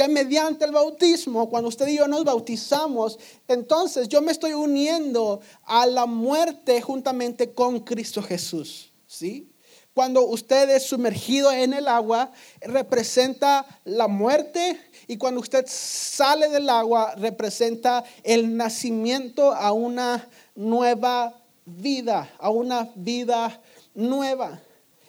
que 0.00 0.08
mediante 0.08 0.64
el 0.64 0.72
bautismo, 0.72 1.50
cuando 1.50 1.68
usted 1.68 1.86
y 1.88 1.98
yo 1.98 2.08
nos 2.08 2.24
bautizamos, 2.24 3.18
entonces 3.46 4.08
yo 4.08 4.22
me 4.22 4.32
estoy 4.32 4.54
uniendo 4.54 5.42
a 5.64 5.84
la 5.84 6.06
muerte 6.06 6.80
juntamente 6.80 7.52
con 7.52 7.80
Cristo 7.80 8.22
Jesús. 8.22 8.90
¿Sí? 9.06 9.52
Cuando 9.92 10.24
usted 10.24 10.70
es 10.70 10.84
sumergido 10.84 11.52
en 11.52 11.74
el 11.74 11.86
agua, 11.86 12.32
representa 12.62 13.66
la 13.84 14.08
muerte 14.08 14.80
y 15.06 15.18
cuando 15.18 15.40
usted 15.40 15.66
sale 15.68 16.48
del 16.48 16.70
agua, 16.70 17.14
representa 17.16 18.02
el 18.22 18.56
nacimiento 18.56 19.52
a 19.52 19.72
una 19.72 20.26
nueva 20.54 21.34
vida, 21.66 22.32
a 22.38 22.48
una 22.48 22.90
vida 22.94 23.60
nueva. 23.94 24.62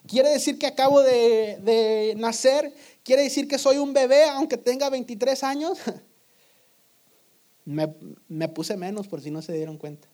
Quiere 0.08 0.30
decir 0.30 0.58
que 0.58 0.68
acabo 0.68 1.02
de, 1.02 2.14
nacer 2.18 2.74
¿Quiere 3.04 3.24
decir 3.24 3.48
que 3.48 3.58
soy 3.58 3.78
un 3.78 3.94
bebé 3.94 4.26
aunque 4.26 4.58
tenga 4.58 4.90
23 4.90 5.44
años? 5.44 5.78
me, 7.66 7.96
me 8.28 8.48
puse 8.48 8.78
menos 8.78 9.08
por 9.08 9.22
si 9.22 9.32
no 9.32 9.42
se 9.42 9.54
dieron 9.54 9.78
cuenta. 9.78 10.08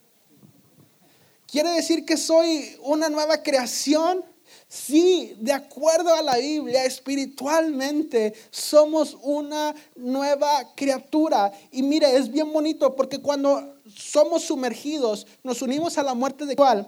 ¿Quiere 1.46 1.70
decir 1.70 2.04
que 2.04 2.16
soy 2.16 2.76
una 2.82 3.08
nueva 3.08 3.42
creación? 3.42 4.24
Sí, 4.66 5.34
de 5.38 5.52
acuerdo 5.52 6.14
a 6.14 6.22
la 6.22 6.36
Biblia, 6.36 6.84
espiritualmente 6.84 8.34
somos 8.50 9.16
una 9.22 9.74
nueva 9.96 10.74
criatura. 10.74 11.52
Y 11.70 11.82
mire, 11.82 12.16
es 12.16 12.30
bien 12.30 12.52
bonito 12.52 12.94
porque 12.94 13.20
cuando 13.20 13.80
somos 13.86 14.44
sumergidos, 14.44 15.26
nos 15.42 15.62
unimos 15.62 15.96
a 15.98 16.02
la 16.02 16.14
muerte 16.14 16.46
de 16.46 16.56
cual 16.56 16.86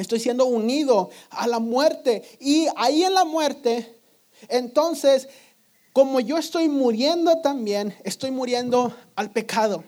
estoy 0.00 0.20
siendo 0.20 0.46
unido 0.46 1.10
a 1.30 1.46
la 1.46 1.58
muerte. 1.58 2.22
Y 2.40 2.66
ahí 2.76 3.04
en 3.04 3.14
la 3.14 3.24
muerte 3.24 4.00
entonces, 4.48 5.28
como 5.92 6.20
yo 6.20 6.38
estoy 6.38 6.68
muriendo 6.68 7.40
también, 7.40 7.94
estoy 8.04 8.30
muriendo 8.30 8.94
al 9.16 9.30
pecado. 9.30 9.84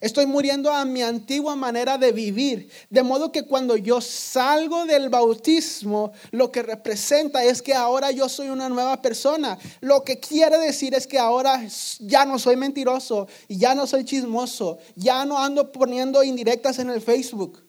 Estoy 0.00 0.24
muriendo 0.24 0.72
a 0.72 0.86
mi 0.86 1.02
antigua 1.02 1.54
manera 1.56 1.98
de 1.98 2.10
vivir. 2.10 2.70
De 2.88 3.02
modo 3.02 3.30
que 3.30 3.42
cuando 3.42 3.76
yo 3.76 4.00
salgo 4.00 4.86
del 4.86 5.10
bautismo, 5.10 6.12
lo 6.30 6.50
que 6.50 6.62
representa 6.62 7.44
es 7.44 7.60
que 7.60 7.74
ahora 7.74 8.10
yo 8.10 8.26
soy 8.30 8.48
una 8.48 8.70
nueva 8.70 9.02
persona. 9.02 9.58
Lo 9.82 10.02
que 10.02 10.18
quiere 10.18 10.56
decir 10.56 10.94
es 10.94 11.06
que 11.06 11.18
ahora 11.18 11.62
ya 11.98 12.24
no 12.24 12.38
soy 12.38 12.56
mentiroso, 12.56 13.28
ya 13.46 13.74
no 13.74 13.86
soy 13.86 14.06
chismoso, 14.06 14.78
ya 14.96 15.26
no 15.26 15.38
ando 15.38 15.70
poniendo 15.70 16.24
indirectas 16.24 16.78
en 16.78 16.88
el 16.88 17.02
Facebook. 17.02 17.62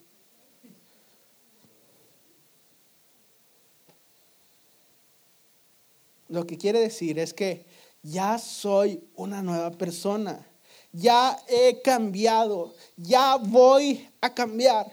Lo 6.32 6.48
que 6.48 6.58
quiere 6.58 6.80
decir 6.80 7.20
es 7.20 7.34
que 7.34 7.66
ya 8.02 8.40
soy 8.40 9.04
una 9.16 9.44
nueva 9.44 9.70
persona, 9.72 10.48
ya 10.94 11.38
he 11.48 11.82
cambiado, 11.82 12.74
ya 12.96 13.36
voy 13.36 14.10
a 14.22 14.34
cambiar. 14.34 14.90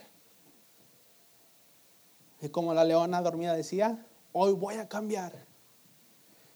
Y 2.40 2.48
como 2.48 2.74
la 2.74 2.84
leona 2.84 3.22
dormida 3.22 3.54
decía, 3.54 4.04
hoy 4.32 4.52
voy 4.52 4.74
a 4.76 4.88
cambiar. 4.88 5.32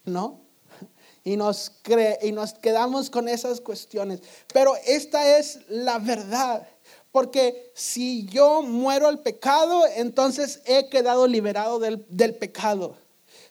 ¿No? 0.05 0.41
Y 1.25 1.37
nos, 1.37 1.71
cree, 1.83 2.19
y 2.21 2.33
nos 2.33 2.55
quedamos 2.55 3.09
con 3.09 3.29
esas 3.29 3.61
cuestiones. 3.61 4.21
Pero 4.53 4.75
esta 4.85 5.39
es 5.39 5.61
la 5.69 6.01
verdad. 6.01 6.67
Porque 7.13 7.71
si 7.77 8.27
yo 8.27 8.63
muero 8.63 9.07
al 9.07 9.21
pecado, 9.21 9.85
entonces 9.95 10.61
he 10.65 10.89
quedado 10.89 11.29
liberado 11.29 11.79
del, 11.79 12.05
del 12.09 12.35
pecado. 12.35 12.97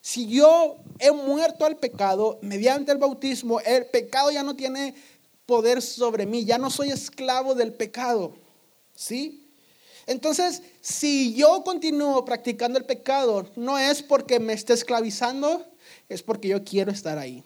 Si 0.02 0.28
yo 0.28 0.78
he 1.00 1.12
muerto 1.12 1.66
al 1.66 1.78
pecado 1.78 2.40
mediante 2.42 2.92
el 2.92 2.98
bautismo, 2.98 3.60
el 3.60 3.86
pecado 3.86 4.32
ya 4.32 4.42
no 4.42 4.56
tiene 4.56 4.96
poder 5.46 5.82
sobre 5.82 6.26
mí, 6.26 6.44
ya 6.44 6.58
no 6.58 6.72
soy 6.72 6.90
esclavo 6.90 7.54
del 7.54 7.74
pecado. 7.74 8.34
¿Sí? 8.96 9.48
Entonces, 10.08 10.64
si 10.82 11.36
yo 11.36 11.64
continúo 11.64 12.26
practicando 12.26 12.80
el 12.80 12.86
pecado, 12.86 13.50
no 13.56 13.78
es 13.78 14.02
porque 14.02 14.40
me 14.40 14.54
esté 14.54 14.74
esclavizando, 14.74 15.66
es 16.10 16.24
porque 16.24 16.48
yo 16.48 16.64
quiero 16.64 16.92
estar 16.92 17.18
ahí. 17.18 17.44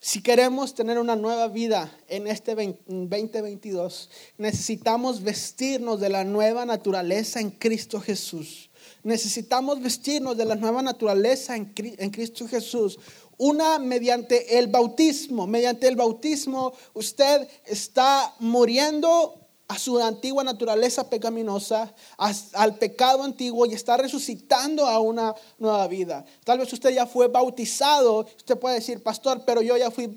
Si 0.00 0.20
queremos 0.20 0.74
tener 0.74 0.98
una 0.98 1.14
nueva 1.14 1.46
vida 1.46 1.96
en 2.08 2.26
este 2.26 2.56
2022, 2.56 4.10
necesitamos 4.36 5.22
vestirnos 5.22 6.00
de 6.00 6.08
la 6.08 6.24
nueva 6.24 6.66
naturaleza 6.66 7.38
en 7.38 7.50
Cristo 7.50 8.00
Jesús. 8.00 8.68
Necesitamos 9.02 9.80
vestirnos 9.80 10.36
de 10.36 10.44
la 10.44 10.54
nueva 10.54 10.82
naturaleza 10.82 11.56
en, 11.56 11.66
Cristo 12.10 12.46
Jesús. 12.46 12.98
Una 13.38 13.78
mediante 13.78 14.58
el 14.58 14.68
bautismo. 14.68 15.46
Mediante 15.46 15.88
el 15.88 15.96
bautismo 15.96 16.72
usted 16.94 17.48
está 17.66 18.34
muriendo 18.38 19.38
a 19.68 19.78
su 19.78 19.98
antigua 19.98 20.44
naturaleza 20.44 21.08
pecaminosa, 21.08 21.94
al 22.18 22.76
pecado 22.76 23.22
antiguo 23.22 23.64
y 23.64 23.72
está 23.72 23.96
resucitando 23.96 24.86
a 24.86 24.98
una 24.98 25.34
nueva 25.58 25.86
vida. 25.88 26.24
Tal 26.44 26.58
vez 26.58 26.70
usted 26.72 26.90
ya 26.90 27.06
fue 27.06 27.28
bautizado, 27.28 28.26
usted 28.36 28.58
puede 28.58 28.76
decir, 28.76 29.02
pastor, 29.02 29.42
pero 29.46 29.62
yo 29.62 29.76
ya 29.78 29.90
fui 29.90 30.14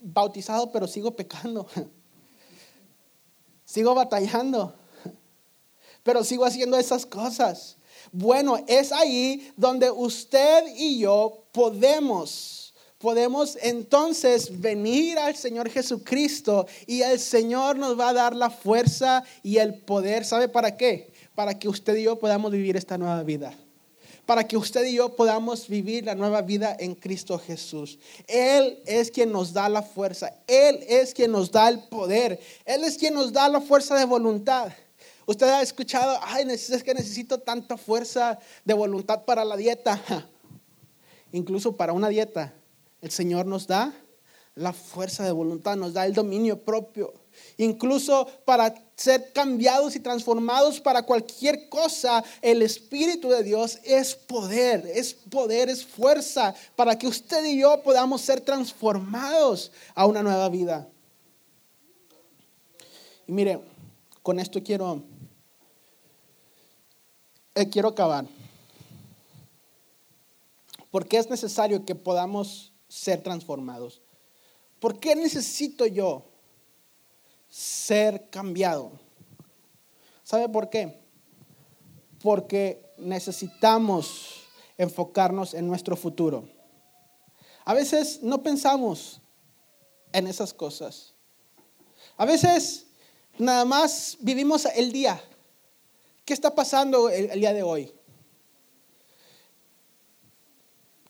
bautizado, 0.00 0.72
pero 0.72 0.86
sigo 0.86 1.10
pecando. 1.14 1.66
Sigo 3.66 3.94
batallando, 3.94 4.72
pero 6.04 6.22
sigo 6.22 6.44
haciendo 6.44 6.78
esas 6.78 7.06
cosas. 7.06 7.76
Bueno, 8.12 8.62
es 8.66 8.92
ahí 8.92 9.52
donde 9.56 9.90
usted 9.90 10.64
y 10.76 10.98
yo 10.98 11.44
podemos, 11.52 12.74
podemos 12.98 13.58
entonces 13.62 14.60
venir 14.60 15.18
al 15.18 15.36
Señor 15.36 15.70
Jesucristo 15.70 16.66
y 16.86 17.02
el 17.02 17.18
Señor 17.18 17.76
nos 17.76 17.98
va 17.98 18.10
a 18.10 18.14
dar 18.14 18.34
la 18.34 18.50
fuerza 18.50 19.24
y 19.42 19.58
el 19.58 19.74
poder. 19.74 20.24
¿Sabe 20.24 20.48
para 20.48 20.76
qué? 20.76 21.12
Para 21.34 21.58
que 21.58 21.68
usted 21.68 21.96
y 21.96 22.04
yo 22.04 22.18
podamos 22.18 22.52
vivir 22.52 22.76
esta 22.76 22.98
nueva 22.98 23.22
vida 23.22 23.54
para 24.26 24.46
que 24.46 24.56
usted 24.56 24.84
y 24.86 24.94
yo 24.94 25.14
podamos 25.14 25.68
vivir 25.68 26.04
la 26.04 26.14
nueva 26.14 26.42
vida 26.42 26.76
en 26.78 26.94
Cristo 26.94 27.38
Jesús. 27.38 27.98
Él 28.26 28.78
es 28.86 29.10
quien 29.10 29.30
nos 29.30 29.52
da 29.52 29.68
la 29.68 29.82
fuerza, 29.82 30.32
Él 30.46 30.80
es 30.88 31.12
quien 31.12 31.32
nos 31.32 31.50
da 31.50 31.68
el 31.68 31.80
poder, 31.80 32.40
Él 32.64 32.84
es 32.84 32.96
quien 32.96 33.14
nos 33.14 33.32
da 33.32 33.48
la 33.48 33.60
fuerza 33.60 33.96
de 33.96 34.04
voluntad. 34.04 34.72
Usted 35.26 35.48
ha 35.48 35.62
escuchado, 35.62 36.18
ay, 36.22 36.46
es 36.50 36.82
que 36.82 36.94
necesito 36.94 37.38
tanta 37.38 37.76
fuerza 37.76 38.38
de 38.64 38.74
voluntad 38.74 39.24
para 39.24 39.44
la 39.44 39.56
dieta. 39.56 40.00
Incluso 41.32 41.76
para 41.76 41.92
una 41.92 42.08
dieta, 42.08 42.54
el 43.00 43.10
Señor 43.10 43.46
nos 43.46 43.66
da 43.66 43.92
la 44.54 44.72
fuerza 44.72 45.24
de 45.24 45.32
voluntad, 45.32 45.76
nos 45.76 45.94
da 45.94 46.06
el 46.06 46.14
dominio 46.14 46.58
propio. 46.58 47.12
Incluso 47.56 48.28
para 48.44 48.74
ser 48.94 49.32
cambiados 49.32 49.96
y 49.96 50.00
transformados 50.00 50.80
para 50.80 51.02
cualquier 51.02 51.68
cosa, 51.68 52.22
el 52.40 52.62
Espíritu 52.62 53.28
de 53.30 53.42
Dios 53.42 53.80
es 53.82 54.14
poder, 54.14 54.86
es 54.94 55.14
poder, 55.14 55.68
es 55.68 55.84
fuerza 55.84 56.54
para 56.76 56.96
que 56.96 57.08
usted 57.08 57.44
y 57.44 57.58
yo 57.58 57.82
podamos 57.82 58.20
ser 58.20 58.40
transformados 58.40 59.72
a 59.94 60.06
una 60.06 60.22
nueva 60.22 60.48
vida. 60.48 60.88
Y 63.26 63.32
mire, 63.32 63.60
con 64.22 64.38
esto 64.38 64.62
quiero 64.62 65.02
eh, 67.54 67.68
quiero 67.68 67.88
acabar. 67.88 68.26
¿Por 70.90 71.06
qué 71.06 71.18
es 71.18 71.28
necesario 71.28 71.84
que 71.84 71.94
podamos 71.94 72.72
ser 72.88 73.22
transformados? 73.22 74.00
¿Por 74.78 75.00
qué 75.00 75.16
necesito 75.16 75.86
yo 75.86 76.24
ser 77.48 78.28
cambiado? 78.30 78.92
¿Sabe 80.22 80.48
por 80.48 80.70
qué? 80.70 81.00
Porque 82.22 82.92
necesitamos 82.98 84.44
enfocarnos 84.78 85.54
en 85.54 85.66
nuestro 85.66 85.96
futuro. 85.96 86.48
A 87.64 87.74
veces 87.74 88.22
no 88.22 88.42
pensamos 88.42 89.20
en 90.12 90.26
esas 90.26 90.52
cosas. 90.52 91.14
A 92.16 92.24
veces 92.24 92.86
nada 93.38 93.64
más 93.64 94.16
vivimos 94.20 94.66
el 94.76 94.92
día. 94.92 95.20
¿Qué 96.24 96.32
está 96.32 96.54
pasando 96.54 97.10
el, 97.10 97.38
día 97.38 97.52
de 97.52 97.62
hoy? 97.62 97.92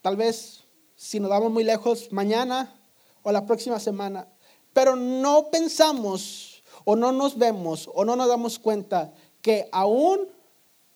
Tal 0.02 0.16
vez 0.16 0.64
si 0.96 1.20
nos 1.20 1.30
vamos 1.30 1.52
muy 1.52 1.62
lejos, 1.62 2.10
mañana 2.10 2.74
o 3.22 3.30
la 3.30 3.46
próxima 3.46 3.78
semana. 3.78 4.26
Pero 4.72 4.96
no 4.96 5.50
pensamos 5.50 6.62
o 6.84 6.96
no 6.96 7.12
nos 7.12 7.38
vemos 7.38 7.88
o 7.94 8.04
no 8.04 8.16
nos 8.16 8.28
damos 8.28 8.58
cuenta 8.58 9.12
que 9.40 9.68
aún 9.70 10.28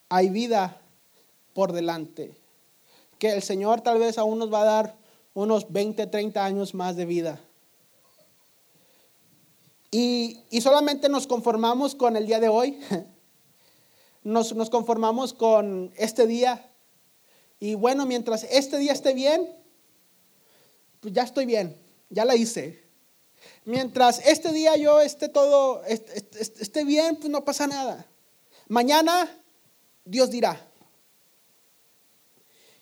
hay 0.09 0.31
vida 0.31 0.81
por 1.55 1.73
delante. 1.73 2.37
Que 3.19 3.33
el 3.33 3.43
Señor 3.43 3.83
tal 3.83 3.99
vez 3.99 4.19
aún 4.19 4.39
nos 4.39 4.53
va 4.53 4.63
a 4.63 4.65
dar 4.65 4.97
unos 5.35 5.71
20, 5.71 6.09
30 6.09 6.45
años 6.45 6.75
más 6.75 6.97
de 6.97 7.05
vida. 7.05 7.41
Y, 9.91 10.45
solamente 10.61 11.09
nos 11.09 11.27
conformamos 11.27 11.95
con 11.95 12.17
el 12.17 12.27
día 12.27 12.41
de 12.41 12.49
hoy. 12.49 12.81
Nos, 14.29 14.55
nos 14.55 14.69
conformamos 14.69 15.33
con 15.33 15.91
este 15.97 16.27
día. 16.27 16.71
Y 17.59 17.77
bueno, 17.77 18.05
mientras 18.05 18.45
este 18.45 18.77
día 18.77 18.93
esté 18.93 19.15
bien, 19.15 19.49
pues 21.01 21.15
ya 21.15 21.23
estoy 21.23 21.47
bien, 21.47 21.75
ya 22.11 22.27
la 22.27 22.37
hice. 22.37 22.85
Mientras 23.65 24.21
este 24.27 24.53
día 24.53 24.77
yo 24.77 25.01
esté 25.01 25.31
todo, 25.31 25.83
esté 25.85 26.85
bien, 26.85 27.17
pues 27.17 27.31
no 27.31 27.43
pasa 27.43 27.67
nada. 27.67 28.07
Mañana 28.69 29.35
Dios 30.05 30.29
dirá. 30.29 30.63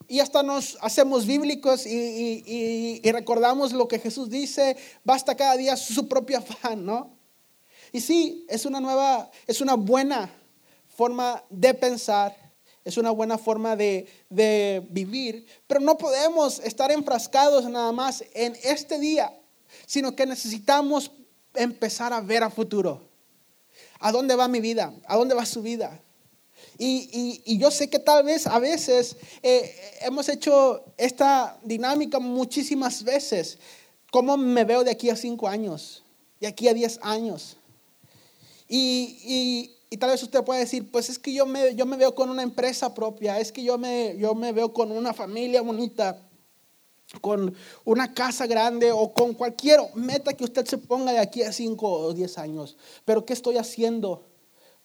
Y 0.09 0.19
hasta 0.19 0.43
nos 0.43 0.77
hacemos 0.81 1.27
bíblicos 1.27 1.87
y, 1.87 3.01
recordamos 3.05 3.73
lo 3.73 3.87
que 3.87 4.01
Jesús 4.01 4.31
dice, 4.31 4.77
basta 5.05 5.37
cada 5.37 5.57
día 5.57 5.77
su 5.77 6.09
propio 6.09 6.39
afán, 6.39 6.85
¿no? 6.85 7.17
Y 7.93 8.01
sí, 8.01 8.45
es 8.49 8.67
una 8.67 8.81
nueva, 8.81 9.31
es 9.47 9.61
una 9.61 9.75
buena 9.75 10.29
forma 10.97 11.43
de 11.51 11.75
pensar, 11.75 12.35
es 12.85 12.97
una 12.97 13.11
buena 13.11 13.37
forma 13.39 13.77
de, 13.77 14.07
de 14.31 14.87
vivir, 14.91 15.47
pero 15.67 15.81
no 15.81 15.99
podemos 15.99 16.61
estar 16.61 16.91
enfrascados 16.91 17.69
nada 17.69 17.93
más 17.93 18.25
en 18.35 18.57
este 18.63 18.99
día, 18.99 19.33
sino 19.87 20.15
que 20.15 20.27
necesitamos 20.27 21.11
empezar 21.55 22.13
a 22.13 22.21
ver 22.21 22.43
a 22.43 22.51
futuro. 22.51 23.03
¿A 23.99 24.13
dónde 24.13 24.37
va 24.37 24.49
mi 24.49 24.61
vida? 24.61 24.93
¿A 25.07 25.17
dónde 25.17 25.35
va 25.35 25.47
su 25.47 25.63
vida? 25.63 26.01
Y, 26.79 27.59
yo 27.59 27.71
sé 27.71 27.89
que 27.89 27.99
tal 27.99 28.25
vez 28.25 28.47
a 28.47 28.59
veces 28.59 29.17
eh, 29.43 29.75
hemos 30.03 30.29
hecho 30.29 30.85
esta 30.97 31.59
dinámica 31.63 32.19
muchísimas 32.19 33.03
veces. 33.03 33.59
¿Cómo 34.11 34.37
me 34.37 34.65
veo 34.65 34.85
de 34.85 34.91
aquí 34.91 35.09
a 35.11 35.17
cinco 35.17 35.49
años? 35.49 36.03
De 36.41 36.47
aquí 36.47 36.69
a 36.69 36.75
diez 36.75 36.99
años. 37.03 37.57
Y, 38.69 39.73
tal 39.91 40.11
vez 40.11 40.23
usted 40.23 40.43
pueda 40.45 40.61
decir, 40.61 40.91
pues 40.91 41.09
es 41.09 41.19
que 41.19 41.33
yo 41.33 41.47
me, 41.47 41.75
yo 41.75 41.87
me 41.87 41.97
veo 41.97 42.15
con 42.15 42.31
una 42.31 42.43
empresa 42.43 42.93
propia, 42.93 43.39
es 43.39 43.53
que 43.53 43.63
yo 43.63 43.79
me, 43.79 44.17
yo 44.19 44.35
me 44.35 44.53
veo 44.53 44.73
con 44.73 44.91
una 44.91 45.15
familia 45.15 45.63
bonita, 45.63 46.23
con 47.21 47.55
una 47.85 48.13
casa 48.13 48.47
grande 48.47 48.91
o 48.91 49.13
con 49.13 49.35
cualquier 49.35 49.81
meta 49.95 50.33
que 50.33 50.45
usted 50.45 50.67
se 50.67 50.79
ponga 50.79 51.13
de 51.13 51.21
aquí 51.21 51.43
a 51.43 51.53
cinco 51.53 51.91
o 51.91 52.13
diez 52.13 52.37
años. 52.37 52.77
Pero 53.05 53.25
¿qué 53.25 53.33
estoy 53.33 53.59
haciendo 53.59 54.25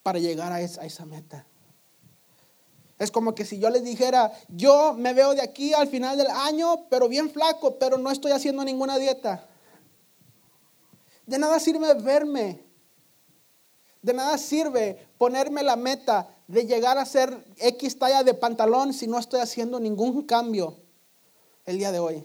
para 0.04 0.20
llegar 0.20 0.52
a 0.52 0.62
esa, 0.62 0.82
a 0.82 0.86
esa 0.86 1.06
meta? 1.06 1.48
Es 3.00 3.10
como 3.10 3.34
que 3.34 3.46
si 3.46 3.58
yo 3.58 3.72
les 3.72 3.84
dijera, 3.84 4.32
yo 4.48 4.94
me 4.94 5.14
veo 5.16 5.34
de 5.34 5.42
aquí 5.42 5.74
al 5.74 5.88
final 5.88 6.16
del 6.16 6.28
año, 6.28 6.86
pero 6.88 7.10
bien 7.10 7.32
flaco, 7.32 7.80
pero 7.80 7.98
no 7.98 8.12
estoy 8.12 8.32
haciendo 8.32 8.64
ninguna 8.64 9.00
dieta. 9.00 9.48
De 11.26 11.40
nada 11.40 11.60
sirve 11.60 11.92
verme. 11.96 12.71
De 14.02 14.14
nada 14.14 14.38
sirve 14.38 15.08
ponerme 15.18 15.62
la 15.64 15.76
meta 15.76 16.30
de 16.48 16.66
llegar 16.66 16.98
a 16.98 17.06
ser 17.06 17.46
X 17.58 18.00
talla 18.00 18.24
de 18.24 18.34
pantalón 18.34 18.94
si 18.94 19.08
no 19.08 19.20
estoy 19.20 19.40
haciendo 19.40 19.80
ningún 19.80 20.24
cambio 20.24 20.76
el 21.66 21.78
día 21.78 21.92
de 21.92 22.00
hoy. 22.00 22.24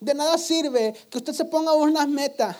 De 0.00 0.14
nada 0.14 0.36
sirve 0.36 0.94
que 1.08 1.18
usted 1.18 1.32
se 1.32 1.44
ponga 1.44 1.72
una 1.74 2.06
meta, 2.06 2.56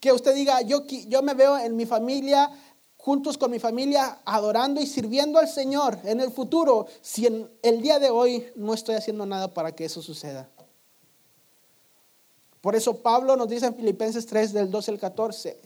que 0.00 0.12
usted 0.12 0.34
diga, 0.34 0.60
yo, 0.62 0.84
yo 0.86 1.22
me 1.22 1.34
veo 1.34 1.56
en 1.56 1.76
mi 1.76 1.86
familia 1.86 2.50
juntos 2.96 3.38
con 3.38 3.50
mi 3.50 3.58
familia 3.58 4.18
adorando 4.24 4.80
y 4.80 4.86
sirviendo 4.86 5.38
al 5.38 5.48
Señor 5.48 5.98
en 6.04 6.20
el 6.20 6.30
futuro 6.30 6.86
si 7.00 7.26
en 7.26 7.48
el 7.62 7.80
día 7.80 7.98
de 7.98 8.10
hoy 8.10 8.46
no 8.56 8.74
estoy 8.74 8.96
haciendo 8.96 9.24
nada 9.24 9.54
para 9.54 9.72
que 9.72 9.86
eso 9.86 10.02
suceda. 10.02 10.50
Por 12.60 12.76
eso 12.76 12.98
Pablo 12.98 13.36
nos 13.36 13.48
dice 13.48 13.66
en 13.66 13.74
Filipenses 13.74 14.26
3 14.26 14.52
del 14.52 14.70
12 14.70 14.90
al 14.90 14.98
14, 14.98 15.60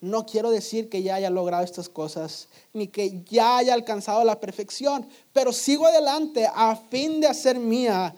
no 0.00 0.26
quiero 0.26 0.50
decir 0.50 0.88
que 0.88 1.02
ya 1.02 1.16
haya 1.16 1.30
logrado 1.30 1.64
estas 1.64 1.88
cosas, 1.88 2.48
ni 2.72 2.88
que 2.88 3.22
ya 3.24 3.58
haya 3.58 3.74
alcanzado 3.74 4.22
la 4.24 4.38
perfección, 4.38 5.08
pero 5.32 5.52
sigo 5.52 5.86
adelante 5.86 6.46
a 6.52 6.76
fin 6.76 7.20
de 7.20 7.26
hacer 7.26 7.58
mía 7.58 8.14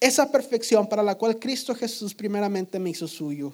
esa 0.00 0.32
perfección 0.32 0.88
para 0.88 1.02
la 1.02 1.16
cual 1.16 1.38
Cristo 1.38 1.74
Jesús 1.74 2.14
primeramente 2.14 2.78
me 2.78 2.90
hizo 2.90 3.06
suyo. 3.06 3.52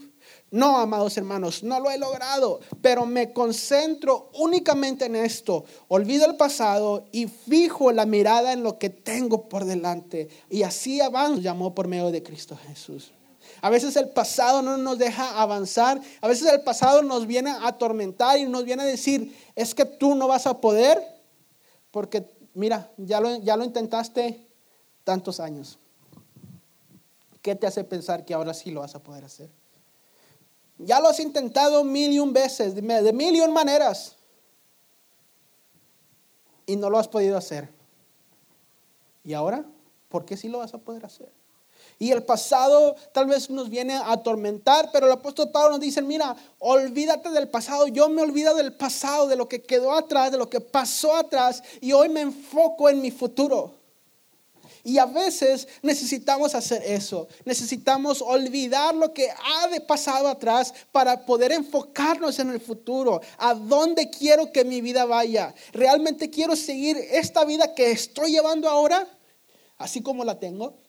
No, 0.51 0.79
amados 0.79 1.17
hermanos, 1.17 1.65
no 1.65 1.81
lo 1.81 1.91
he 1.91 1.99
logrado, 1.99 2.61
pero 2.81 3.05
me 3.05 3.33
concentro 3.33 4.31
únicamente 4.35 5.07
en 5.07 5.17
esto. 5.17 5.65
Olvido 5.89 6.25
el 6.25 6.37
pasado 6.37 7.05
y 7.11 7.27
fijo 7.27 7.91
la 7.91 8.07
mirada 8.07 8.53
en 8.53 8.62
lo 8.62 8.79
que 8.79 8.91
tengo 8.91 9.49
por 9.49 9.65
delante. 9.65 10.29
Y 10.49 10.62
así 10.62 11.01
avanzo, 11.01 11.41
llamó 11.41 11.75
por 11.75 11.89
medio 11.89 12.12
de 12.12 12.23
Cristo 12.23 12.57
Jesús. 12.69 13.11
A 13.61 13.71
veces 13.71 13.97
el 13.97 14.11
pasado 14.11 14.62
no 14.62 14.77
nos 14.77 14.99
deja 14.99 15.40
avanzar, 15.40 16.01
a 16.21 16.29
veces 16.29 16.53
el 16.53 16.61
pasado 16.62 17.03
nos 17.03 17.27
viene 17.27 17.51
a 17.51 17.69
atormentar 17.69 18.38
y 18.38 18.47
nos 18.47 18.64
viene 18.64 18.83
a 18.83 18.87
decir, 18.87 19.37
es 19.55 19.75
que 19.75 19.85
tú 19.85 20.14
no 20.14 20.29
vas 20.29 20.47
a 20.47 20.61
poder, 20.61 21.03
porque 21.90 22.31
mira, 22.55 22.90
ya 22.97 23.21
lo, 23.21 23.37
ya 23.38 23.57
lo 23.57 23.64
intentaste 23.64 24.47
tantos 25.05 25.40
años. 25.40 25.79
¿Qué 27.42 27.55
te 27.55 27.66
hace 27.66 27.85
pensar 27.85 28.25
que 28.25 28.35
ahora 28.35 28.53
sí 28.53 28.71
lo 28.71 28.81
vas 28.81 28.95
a 28.95 29.03
poder 29.03 29.25
hacer? 29.25 29.49
Ya 30.79 31.01
lo 31.01 31.09
has 31.09 31.21
intentado 31.21 31.85
mil 31.85 32.12
y 32.12 32.19
un 32.19 32.33
veces, 32.33 32.75
de 32.75 33.12
mil 33.12 33.37
y 33.37 33.40
un 33.40 33.53
maneras. 33.53 34.16
Y 36.66 36.77
no 36.77 36.90
lo 36.90 36.99
has 36.99 37.09
podido 37.09 37.37
hacer. 37.37 37.71
¿Y 39.23 39.33
ahora? 39.33 39.64
¿Por 40.09 40.25
qué 40.25 40.37
sí 40.37 40.49
lo 40.49 40.59
vas 40.59 40.75
a 40.75 40.79
poder 40.79 41.05
hacer? 41.05 41.31
Y 41.99 42.13
el 42.13 42.23
pasado 42.23 42.95
tal 43.13 43.27
vez 43.27 43.49
nos 43.49 43.71
viene 43.71 43.95
a 43.95 44.13
atormentar, 44.13 44.91
pero 44.93 45.07
el 45.07 45.13
apóstol 45.13 45.51
Pablo 45.51 45.73
nos 45.73 45.81
dice, 45.81 46.03
mira, 46.03 46.37
olvídate 46.59 47.31
del 47.31 47.49
pasado, 47.49 47.87
yo 47.89 48.09
me 48.09 48.23
olvido 48.23 48.55
del 48.55 48.75
pasado, 48.75 49.27
de 49.29 49.37
lo 49.37 49.49
que 49.49 49.63
quedó 49.63 49.93
atrás, 49.93 50.31
de 50.31 50.39
lo 50.39 50.51
que 50.51 50.61
pasó 50.61 51.17
atrás, 51.17 51.63
y 51.81 51.93
hoy 51.93 52.11
me 52.11 52.21
enfoco 52.21 52.91
en 52.91 53.01
mi 53.01 53.11
futuro. 53.11 53.75
Y 54.87 54.99
a 54.99 55.07
veces 55.07 55.67
necesitamos 55.83 56.55
hacer 56.55 56.81
eso. 56.85 57.27
Necesitamos 57.45 58.23
olvidar 58.23 58.95
lo 58.95 59.13
que 59.13 59.29
ha 59.31 59.67
de 59.67 59.81
pasado 59.81 60.29
atrás 60.29 60.73
para 60.93 61.27
poder 61.27 61.51
enfocarnos 61.51 62.39
en 62.39 62.51
el 62.51 62.61
futuro. 62.61 63.21
¿A 63.39 63.53
dónde 63.55 64.09
quiero 64.11 64.53
que 64.53 64.65
mi 64.65 64.81
vida 64.81 65.05
vaya? 65.05 65.53
¿Realmente 65.73 66.31
quiero 66.31 66.55
seguir 66.55 66.97
esta 67.11 67.45
vida 67.45 67.75
que 67.75 67.91
estoy 67.91 68.31
llevando 68.31 68.69
ahora? 68.69 69.09
Así 69.77 70.03
como 70.03 70.25
la 70.25 70.39
tengo. 70.39 70.86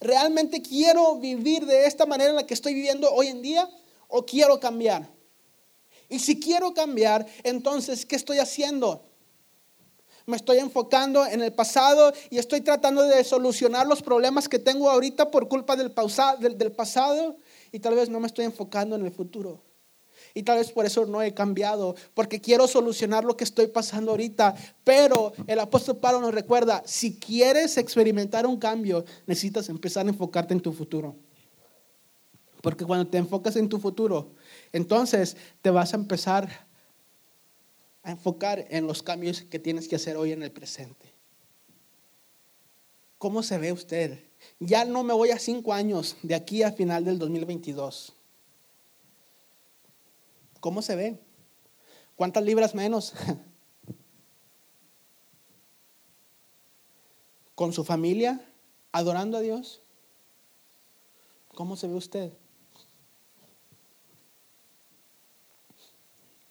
¿Realmente 0.00 0.62
quiero 0.62 1.16
vivir 1.16 1.66
de 1.66 1.86
esta 1.86 2.06
manera 2.06 2.30
en 2.30 2.36
la 2.36 2.46
que 2.46 2.54
estoy 2.54 2.74
viviendo 2.74 3.10
hoy 3.12 3.28
en 3.28 3.42
día? 3.42 3.68
¿O 4.06 4.24
quiero 4.24 4.60
cambiar? 4.60 5.08
Y 6.08 6.18
si 6.20 6.40
quiero 6.40 6.72
cambiar, 6.72 7.26
entonces, 7.42 8.06
¿qué 8.06 8.16
estoy 8.16 8.38
haciendo? 8.38 9.08
me 10.28 10.36
estoy 10.36 10.58
enfocando 10.58 11.24
en 11.24 11.40
el 11.40 11.54
pasado 11.54 12.12
y 12.28 12.36
estoy 12.36 12.60
tratando 12.60 13.02
de 13.02 13.24
solucionar 13.24 13.86
los 13.86 14.02
problemas 14.02 14.46
que 14.46 14.58
tengo 14.58 14.90
ahorita 14.90 15.30
por 15.30 15.48
culpa 15.48 15.74
del, 15.74 15.90
del, 16.58 16.72
pasado 16.72 17.38
y 17.72 17.78
tal 17.78 17.94
vez 17.94 18.10
no 18.10 18.20
me 18.20 18.26
estoy 18.26 18.44
enfocando 18.44 18.94
en 18.94 19.06
el 19.06 19.10
futuro. 19.10 19.62
Y 20.38 20.44
tal 20.44 20.58
vez 20.58 20.70
por 20.70 20.86
eso 20.86 21.04
no 21.04 21.20
he 21.20 21.34
cambiado, 21.34 21.96
porque 22.14 22.40
quiero 22.40 22.68
solucionar 22.68 23.24
lo 23.24 23.36
que 23.36 23.42
estoy 23.42 23.66
pasando 23.66 24.12
ahorita. 24.12 24.54
Pero 24.84 25.32
el 25.48 25.58
apóstol 25.58 25.96
Pablo 25.96 26.20
nos 26.20 26.32
recuerda, 26.32 26.80
si 26.86 27.18
quieres 27.18 27.76
experimentar 27.76 28.46
un 28.46 28.56
cambio, 28.56 29.04
necesitas 29.26 29.68
empezar 29.68 30.06
a 30.06 30.10
enfocarte 30.10 30.54
en 30.54 30.60
tu 30.60 30.72
futuro. 30.72 31.16
Porque 32.62 32.84
cuando 32.84 33.08
te 33.08 33.18
enfocas 33.18 33.56
en 33.56 33.68
tu 33.68 33.80
futuro, 33.80 34.30
entonces 34.72 35.36
te 35.60 35.70
vas 35.70 35.92
a 35.92 35.96
empezar 35.96 36.68
a 38.04 38.12
enfocar 38.12 38.64
en 38.70 38.86
los 38.86 39.02
cambios 39.02 39.42
que 39.42 39.58
tienes 39.58 39.88
que 39.88 39.96
hacer 39.96 40.16
hoy 40.16 40.30
en 40.30 40.44
el 40.44 40.52
presente. 40.52 41.12
¿Cómo 43.18 43.42
se 43.42 43.58
ve 43.58 43.72
usted? 43.72 44.20
Ya 44.60 44.84
no 44.84 45.02
me 45.02 45.14
voy 45.14 45.30
a 45.30 45.38
cinco 45.40 45.72
años 45.72 46.16
de 46.22 46.36
aquí 46.36 46.62
a 46.62 46.70
final 46.70 47.04
del 47.04 47.18
2022. 47.18 48.14
¿Cómo 50.60 50.82
se 50.82 50.96
ve? 50.96 51.20
¿Cuántas 52.16 52.44
libras 52.44 52.74
menos? 52.74 53.14
¿Con 57.54 57.72
su 57.72 57.84
familia? 57.84 58.40
¿Adorando 58.92 59.36
a 59.36 59.40
Dios? 59.40 59.82
¿Cómo 61.54 61.76
se 61.76 61.88
ve 61.88 61.94
usted? 61.94 62.32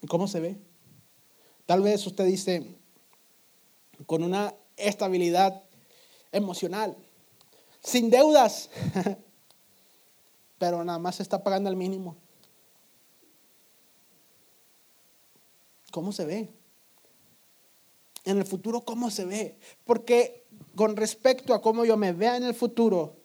¿Cómo 0.07 0.27
se 0.27 0.39
ve? 0.39 0.57
Tal 1.65 1.81
vez 1.81 2.05
usted 2.07 2.25
dice, 2.25 2.75
con 4.05 4.23
una 4.23 4.53
estabilidad 4.77 5.63
emocional, 6.31 6.95
sin 7.81 8.09
deudas, 8.09 8.69
pero 10.59 10.83
nada 10.83 10.99
más 10.99 11.19
está 11.19 11.43
pagando 11.43 11.69
el 11.69 11.75
mínimo. 11.75 12.15
¿Cómo 15.97 16.11
se 16.11 16.25
ve? 16.25 16.47
En 18.23 18.37
el 18.37 18.45
futuro, 18.45 18.81
¿cómo 18.81 19.09
se 19.09 19.25
ve? 19.25 19.57
Porque 19.83 20.45
con 20.75 20.95
respecto 20.95 21.55
a 21.55 21.61
cómo 21.63 21.85
yo 21.85 21.97
me 21.97 22.13
vea 22.13 22.37
en 22.37 22.43
el 22.43 22.53
futuro, 22.53 23.15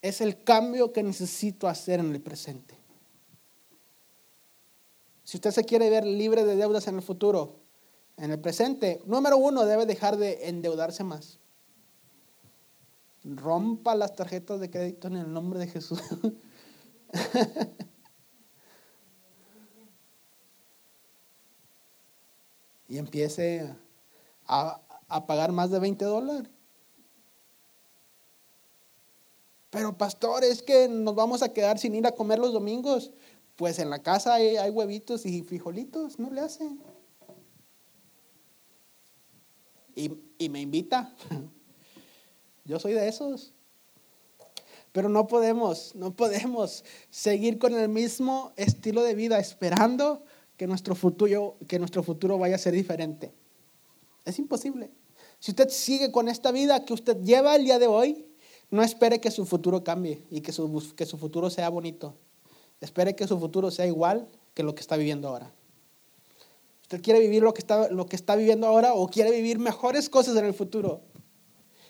es 0.00 0.20
el 0.20 0.44
cambio 0.44 0.92
que 0.92 1.02
necesito 1.02 1.66
hacer 1.66 1.98
en 1.98 2.12
el 2.14 2.20
presente. 2.20 2.76
Si 5.24 5.36
usted 5.36 5.50
se 5.50 5.64
quiere 5.64 5.90
ver 5.90 6.06
libre 6.06 6.44
de 6.44 6.54
deudas 6.54 6.86
en 6.86 6.94
el 6.94 7.02
futuro, 7.02 7.56
en 8.16 8.30
el 8.30 8.38
presente, 8.38 9.02
número 9.04 9.36
uno, 9.36 9.66
debe 9.66 9.84
dejar 9.84 10.16
de 10.16 10.48
endeudarse 10.48 11.02
más. 11.02 11.40
Rompa 13.24 13.96
las 13.96 14.14
tarjetas 14.14 14.60
de 14.60 14.70
crédito 14.70 15.08
en 15.08 15.16
el 15.16 15.32
nombre 15.32 15.58
de 15.58 15.66
Jesús. 15.66 16.00
y 22.92 22.98
empiece 22.98 23.74
a, 24.46 24.78
pagar 25.26 25.50
más 25.50 25.70
de 25.70 25.78
20 25.78 26.04
dólares. 26.04 26.50
Pero 29.70 29.96
pastor, 29.96 30.44
es 30.44 30.62
que 30.62 30.88
nos 30.88 31.14
vamos 31.14 31.42
a 31.42 31.54
quedar 31.54 31.78
sin 31.78 31.94
ir 31.94 32.06
a 32.06 32.12
comer 32.12 32.38
los 32.38 32.52
domingos. 32.52 33.10
Pues 33.56 33.78
en 33.78 33.88
la 33.88 34.02
casa 34.02 34.34
hay, 34.34 34.58
hay 34.58 34.68
huevitos 34.68 35.24
y 35.24 35.40
frijolitos, 35.40 36.18
no 36.18 36.30
le 36.30 36.42
hacen. 36.42 36.82
Y, 39.94 40.12
y 40.36 40.50
me 40.50 40.60
invita. 40.60 41.16
Yo 42.66 42.78
soy 42.78 42.92
de 42.92 43.08
esos. 43.08 43.54
Pero 44.92 45.08
no 45.08 45.28
podemos, 45.28 45.94
no 45.94 46.14
podemos 46.14 46.84
seguir 47.08 47.58
con 47.58 47.72
el 47.72 47.88
mismo 47.88 48.52
estilo 48.56 49.02
de 49.02 49.14
vida 49.14 49.38
esperando 49.38 50.26
que 50.62 50.68
nuestro 50.68 50.94
futuro, 50.94 51.56
que 51.66 51.76
nuestro 51.80 52.04
futuro 52.04 52.38
vaya 52.38 52.54
a 52.54 52.58
ser 52.58 52.72
diferente. 52.72 53.32
Es 54.24 54.38
imposible. 54.38 54.92
Si 55.40 55.50
usted 55.50 55.68
sigue 55.70 56.12
con 56.12 56.28
esta 56.28 56.52
vida 56.52 56.84
que 56.84 56.92
usted 56.92 57.20
lleva 57.20 57.56
el 57.56 57.64
día 57.64 57.80
de 57.80 57.88
hoy, 57.88 58.28
no 58.70 58.80
espere 58.84 59.20
que 59.20 59.32
su 59.32 59.44
futuro 59.44 59.82
cambie 59.82 60.22
y 60.30 60.40
que 60.40 60.52
su, 60.52 60.94
que 60.94 61.04
su 61.04 61.18
futuro 61.18 61.50
sea 61.50 61.68
bonito. 61.68 62.14
Espere 62.80 63.16
que 63.16 63.26
su 63.26 63.40
futuro 63.40 63.72
sea 63.72 63.88
igual 63.88 64.28
que 64.54 64.62
lo 64.62 64.72
que 64.76 64.82
está 64.82 64.96
viviendo 64.96 65.26
ahora. 65.26 65.52
¿Usted 66.82 67.02
quiere 67.02 67.18
vivir 67.18 67.42
lo 67.42 67.52
que 67.52 67.60
está, 67.62 67.90
lo 67.90 68.06
que 68.06 68.14
está 68.14 68.36
viviendo 68.36 68.68
ahora 68.68 68.94
o 68.94 69.08
quiere 69.08 69.32
vivir 69.32 69.58
mejores 69.58 70.08
cosas 70.08 70.36
en 70.36 70.44
el 70.44 70.54
futuro? 70.54 71.00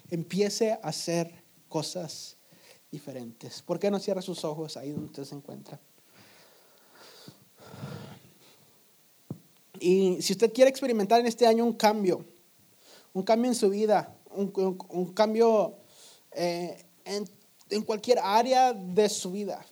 Empiece 0.08 0.72
a 0.72 0.76
hacer 0.76 1.44
cosas 1.68 2.38
diferentes. 2.90 3.60
¿Por 3.60 3.78
qué 3.78 3.90
no 3.90 3.98
cierra 3.98 4.22
sus 4.22 4.46
ojos 4.46 4.78
ahí 4.78 4.92
donde 4.92 5.08
usted 5.08 5.24
se 5.24 5.34
encuentra? 5.34 5.78
Y 9.82 10.22
si 10.22 10.34
usted 10.34 10.52
quiere 10.52 10.70
experimentar 10.70 11.18
en 11.18 11.26
este 11.26 11.44
año 11.44 11.64
un 11.64 11.72
cambio, 11.72 12.24
un 13.12 13.24
cambio 13.24 13.50
en 13.50 13.56
su 13.56 13.68
vida, 13.68 14.16
un, 14.30 15.12
cambio 15.12 15.74
eh, 16.30 16.86
en, 17.04 17.28
en, 17.68 17.82
cualquier 17.82 18.20
área 18.20 18.72
de 18.72 19.08
su 19.08 19.32
vida, 19.32 19.66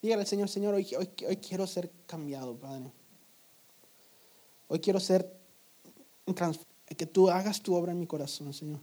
dígale 0.00 0.22
al 0.22 0.28
Señor, 0.28 0.48
Señor, 0.48 0.74
hoy, 0.74 0.86
hoy, 0.96 1.36
quiero 1.38 1.66
ser 1.66 1.90
cambiado, 2.06 2.56
Padre. 2.56 2.92
Hoy 4.68 4.78
quiero 4.78 5.00
ser 5.00 5.28
que 6.96 7.06
tú 7.06 7.28
hagas 7.30 7.60
tu 7.60 7.74
obra 7.74 7.90
en 7.90 7.98
mi 7.98 8.06
corazón, 8.06 8.52
Señor. 8.52 8.78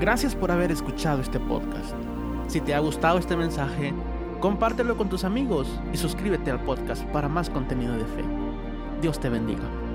Gracias 0.00 0.34
por 0.34 0.50
haber 0.50 0.72
escuchado 0.72 1.20
este 1.20 1.38
podcast. 1.38 1.94
Si 2.48 2.62
te 2.62 2.72
ha 2.72 2.78
gustado 2.78 3.18
este 3.18 3.36
mensaje, 3.36 3.92
compártelo 4.40 4.96
con 4.96 5.08
tus 5.08 5.24
amigos 5.24 5.68
y 5.92 5.96
suscríbete 5.96 6.50
al 6.50 6.62
podcast 6.62 7.02
para 7.06 7.28
más 7.28 7.50
contenido 7.50 7.94
de 7.94 8.04
fe. 8.04 8.24
Dios 9.00 9.18
te 9.20 9.28
bendiga. 9.28 9.85